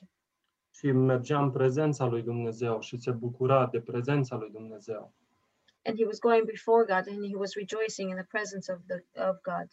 și 0.74 0.91
mergea 0.91 1.39
în 1.41 1.52
prezența 1.52 2.06
lui 2.06 2.21
Dumnezeu 2.21 2.80
și 2.80 2.97
se 2.97 3.12
bucura 3.12 3.67
de 3.67 3.82
prezența 3.82 4.36
lui 4.36 4.50
Dumnezeu. 4.50 5.13
And 5.84 5.97
he 5.97 6.06
was 6.06 6.19
going 6.19 6.45
before 6.45 6.86
God 6.86 7.08
and 7.08 7.26
he 7.26 7.36
was 7.36 7.54
rejoicing 7.54 8.10
in 8.10 8.15
the 8.15 8.26
presence 8.26 8.71
of, 8.71 8.80
the, 8.88 9.04
of 9.30 9.36
God. 9.41 9.67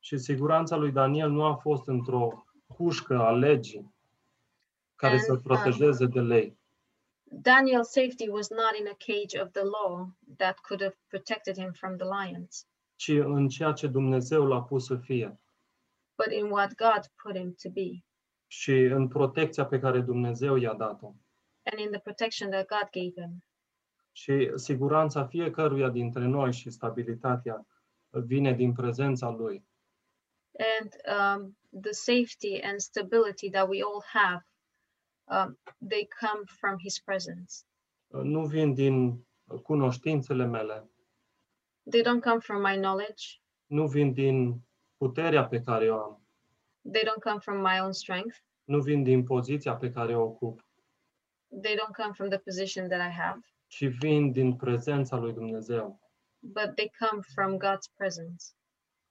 Și 0.00 0.18
siguranța 0.18 0.76
lui 0.76 0.92
Daniel 0.92 1.30
nu 1.30 1.44
a 1.44 1.54
fost 1.54 1.86
într-o 1.86 2.44
cușcă 2.66 3.18
a 3.18 3.30
legii 3.30 3.94
care 4.94 5.12
And, 5.12 5.22
să-l 5.22 5.38
protejeze 5.38 6.06
de 6.06 6.20
lei, 6.20 6.58
Daniel's 7.34 7.90
safety 7.90 8.28
was 8.28 8.48
not 8.50 8.74
in 8.78 8.86
a 8.86 8.96
cage 8.98 9.40
of 9.42 9.50
the 9.50 9.62
law 9.62 10.16
that 10.36 10.58
could 10.58 10.82
have 10.82 10.96
protected 11.06 11.56
him 11.56 11.72
from 11.72 11.96
the 11.96 12.06
lions, 12.06 12.66
ci 12.96 13.08
în 13.08 13.48
ceea 13.48 13.72
ce 13.72 13.86
Dumnezeu 13.86 14.46
l-a 14.46 14.62
pus 14.62 14.84
să 14.84 14.96
fie 14.96 15.40
but 16.16 16.32
in 16.32 16.50
what 16.50 16.74
God 16.74 17.10
put 17.22 17.36
him 17.36 17.54
to 17.62 17.70
be 17.70 18.04
și 18.46 18.72
în 18.72 19.08
protecția 19.08 19.66
pe 19.66 19.78
care 19.78 20.00
Dumnezeu 20.00 20.56
i-a 20.56 20.74
dat-o. 20.74 21.14
and 21.62 21.80
in 21.80 21.90
the 21.90 22.00
protection 22.00 22.50
that 22.50 22.66
God 22.66 22.88
gave 22.90 23.12
him. 23.20 23.44
Și 24.12 24.50
siguranța 24.54 25.26
fiecăruia 25.26 25.90
dintre 25.90 26.24
noi 26.24 26.52
și 26.52 26.70
stabilitatea 26.70 27.66
vine 28.10 28.52
din 28.52 28.72
prezența 28.72 29.28
Lui. 29.28 29.64
And 30.58 30.90
um, 31.18 31.56
the 31.82 31.92
safety 31.92 32.60
and 32.62 32.80
stability 32.80 33.50
that 33.50 33.68
we 33.68 33.82
all 33.82 34.02
have, 34.12 34.42
um, 35.28 35.58
they 35.88 36.06
come 36.20 36.44
from 36.60 36.76
His 36.78 36.98
presence. 36.98 37.64
Nu 38.22 38.46
vin 38.46 38.74
din 38.74 39.26
cunoștințele 39.62 40.44
mele, 40.46 40.90
They 41.90 42.02
don't 42.02 42.22
come 42.22 42.38
from 42.40 42.62
my 42.62 42.76
knowledge. 42.76 43.40
nu 43.66 43.86
vin 43.86 44.12
din 44.12 44.60
puterea 44.96 45.46
pe 45.46 45.60
care 45.60 45.90
o 45.90 45.98
am, 45.98 46.20
They 46.92 47.02
don't 47.04 47.22
come 47.22 47.38
from 47.38 47.60
my 47.60 47.80
own 47.80 47.92
strength. 47.92 48.36
nu 48.64 48.80
vin 48.80 49.02
din 49.02 49.24
poziția 49.24 49.76
pe 49.76 49.90
care 49.90 50.16
o 50.16 50.22
ocup, 50.22 50.64
They 51.62 51.74
don't 51.76 51.94
come 51.96 52.12
from 52.12 52.28
the 52.28 52.38
position 52.38 52.88
that 52.88 53.00
I 53.00 53.12
have, 53.12 53.40
ci 53.66 53.84
vin 53.98 54.32
din 54.32 54.56
prezența 54.56 55.16
lui 55.16 55.32
Dumnezeu. 55.32 56.00
but 56.40 56.74
they 56.76 56.90
come 56.98 57.20
from 57.34 57.56
God's 57.58 57.88
presence. 57.96 58.44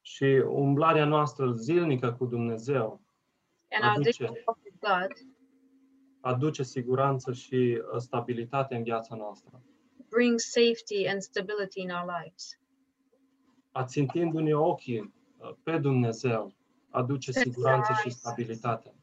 Și 0.08 0.44
umblarea 0.48 1.06
noastră 1.06 1.52
zilnică 1.52 2.12
cu 2.14 2.26
Dumnezeu 2.26 3.02
And 3.70 3.84
our 3.84 3.92
Aduce. 4.00 4.24
daily 4.24 4.44
walk 4.46 4.60
with 4.64 4.78
God 4.80 5.12
aduce 6.22 6.64
siguranță 6.64 7.34
și 7.34 7.82
uh, 7.94 7.98
stabilitate 8.00 8.76
în 8.76 8.84
viața 8.84 9.16
noastră. 9.16 9.62
brings 10.10 10.44
safety 10.52 11.08
and 11.08 11.22
stability 11.22 11.82
in 11.82 11.90
our 11.90 12.06
lives. 12.24 12.60
Ațintindu-ne 13.72 14.54
ochii 14.56 15.14
uh, 15.38 15.52
pe 15.64 15.78
Dumnezeu, 15.78 16.54
aduce 16.90 17.32
Setting 17.32 17.54
siguranță 17.54 17.88
our 17.92 18.00
și 18.00 18.08
eyes. 18.08 18.18
stabilitate. 18.20 18.94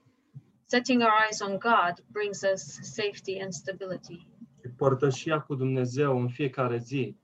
Setting 0.64 1.00
our 1.00 1.12
eyes 1.26 1.40
on 1.40 1.58
God 1.58 2.04
brings 2.10 2.40
us 2.54 2.62
safety 2.82 3.40
and 3.42 3.52
stability. 3.52 4.26
Și 4.60 4.68
părtășia 4.76 5.40
cu 5.40 5.54
Dumnezeu 5.54 6.20
în 6.20 6.28
fiecare 6.28 6.78
zi 6.78 7.16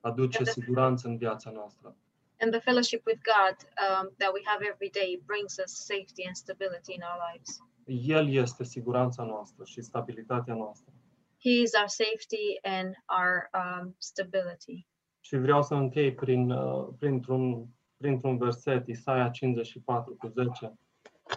aduce 0.00 0.38
And 0.38 0.46
the- 0.46 0.60
siguranță 0.60 1.08
în 1.08 1.16
viața 1.16 1.50
noastră. 1.50 1.96
And 2.44 2.52
the 2.52 2.60
fellowship 2.60 3.02
with 3.06 3.20
God 3.24 3.54
um, 3.86 4.10
that 4.18 4.30
we 4.34 4.42
have 4.44 4.60
every 4.72 4.90
day 4.90 5.18
brings 5.26 5.58
us 5.58 5.72
safety 5.92 6.24
and 6.28 6.36
stability 6.36 6.92
in 6.92 7.02
our 7.02 7.18
lives. 7.28 7.60
El 7.86 8.32
este 8.32 8.64
siguranța 8.64 9.22
noastră 9.24 9.64
și 9.64 9.82
stabilitatea 9.82 10.54
noastră. 10.54 10.92
He 11.38 11.50
is 11.50 11.72
our 11.74 11.88
safety 11.88 12.58
and 12.62 12.94
our 13.18 13.50
um, 13.54 13.94
stability. 13.98 14.86
Și 15.20 15.36
vreau 15.36 15.62
să 15.62 15.74
închei 15.74 16.14
prin, 16.14 16.50
uh, 16.50 16.88
printr-un, 16.98 17.66
printr-un 17.96 18.38
verset, 18.38 18.86
Isaia 18.86 19.28
54 19.28 20.14
cu 20.14 20.26
10. 20.26 20.78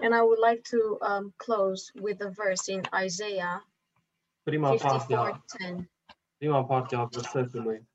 And 0.02 0.13
I 0.13 0.22
would 0.22 0.39
like 0.50 0.62
to 0.70 0.98
um, 1.10 1.34
close 1.36 1.91
with 2.02 2.22
a 2.26 2.30
verse 2.30 2.72
in 2.72 2.82
Isaiah 3.06 3.67
Prima 4.43 4.76
parte, 4.76 5.13
54 5.13 5.17
a, 5.17 5.43
10. 5.58 5.89
prima 6.38 6.65
parte 6.65 6.96
a 6.96 7.06
versetului. 7.06 7.88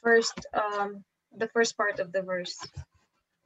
First, 0.00 0.48
um, 0.52 1.06
the 1.38 1.46
first 1.46 1.74
part 1.76 1.98
of 1.98 2.10
the 2.10 2.20
verse. 2.20 2.68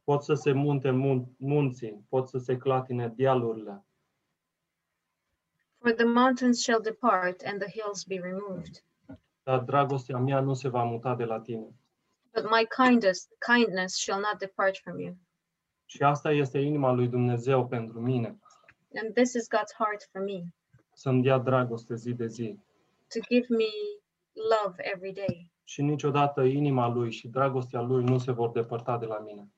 Pot 0.04 0.22
să 0.24 0.34
se 0.34 0.52
munte 0.52 0.90
mun- 0.90 1.28
munții, 1.38 2.04
pot 2.08 2.28
să 2.28 2.38
se 2.38 2.56
clatine 2.56 3.08
dealurile, 3.08 3.84
For 5.78 5.92
the 5.92 6.04
mountains 6.04 6.60
shall 6.62 6.80
depart 6.82 7.42
and 7.42 7.60
the 7.60 7.70
hills 7.70 8.04
be 8.04 8.18
removed, 8.20 8.82
dar 9.42 9.60
dragostea 9.60 10.18
mea 10.18 10.40
nu 10.40 10.54
se 10.54 10.68
va 10.68 10.82
muta 10.84 11.14
de 11.14 11.24
la 11.24 11.40
tine. 11.40 11.66
but 12.32 12.50
my 12.50 12.66
kindness, 12.86 13.28
kindness 13.54 13.96
shall 13.96 14.20
not 14.20 14.38
depart 14.38 14.76
from 14.76 14.98
you. 14.98 15.16
Și 15.86 16.02
asta 16.02 16.30
este 16.32 16.58
inima 16.58 16.92
lui 16.92 17.08
Dumnezeu 17.08 17.66
pentru 17.66 18.00
mine, 18.00 18.38
And 18.94 19.14
this 19.14 19.34
is 19.34 19.46
God's 19.56 19.74
heart 19.78 20.08
for 20.12 20.20
me 20.22 20.42
să-mi 20.94 21.22
dea 21.22 21.38
dragoste 21.38 21.94
zi 21.94 22.12
de 22.14 22.26
zi. 22.26 22.58
to 23.08 23.20
give 23.28 23.46
me 23.48 23.70
love 24.32 24.74
every 24.78 25.12
day. 25.12 25.52
Și 25.70 25.82
niciodată 25.82 26.42
inima 26.42 26.88
lui 26.88 27.12
și 27.12 27.28
dragostea 27.28 27.80
lui 27.80 28.04
nu 28.04 28.18
se 28.18 28.32
vor 28.32 28.50
depărta 28.50 28.98
de 28.98 29.06
la 29.06 29.18
mine. 29.18 29.52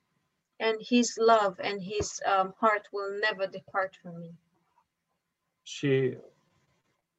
And 0.58 0.82
his 0.82 1.16
love 1.16 1.68
and 1.68 1.80
his 1.80 2.18
um, 2.18 2.54
heart 2.60 2.88
will 2.90 3.18
never 3.30 3.48
depart 3.48 3.96
from 3.96 4.14
me. 4.18 4.30
Și 5.62 6.18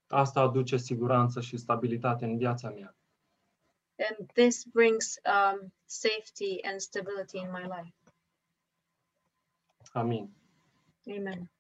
asta 0.08 0.42
aduce 0.42 0.78
siguranță 0.78 1.42
și 1.42 1.58
stabilitate 1.58 2.26
în 2.26 2.38
viața 2.38 2.70
mea. 2.70 2.96
And 4.10 4.32
this 4.32 4.64
brings 4.64 5.20
um, 5.26 5.74
safety 5.86 6.62
and 6.62 6.80
stability 6.80 7.38
in 7.38 7.52
my 7.52 7.62
life. 7.62 7.96
Amin. 9.94 10.36
Amen. 11.18 11.53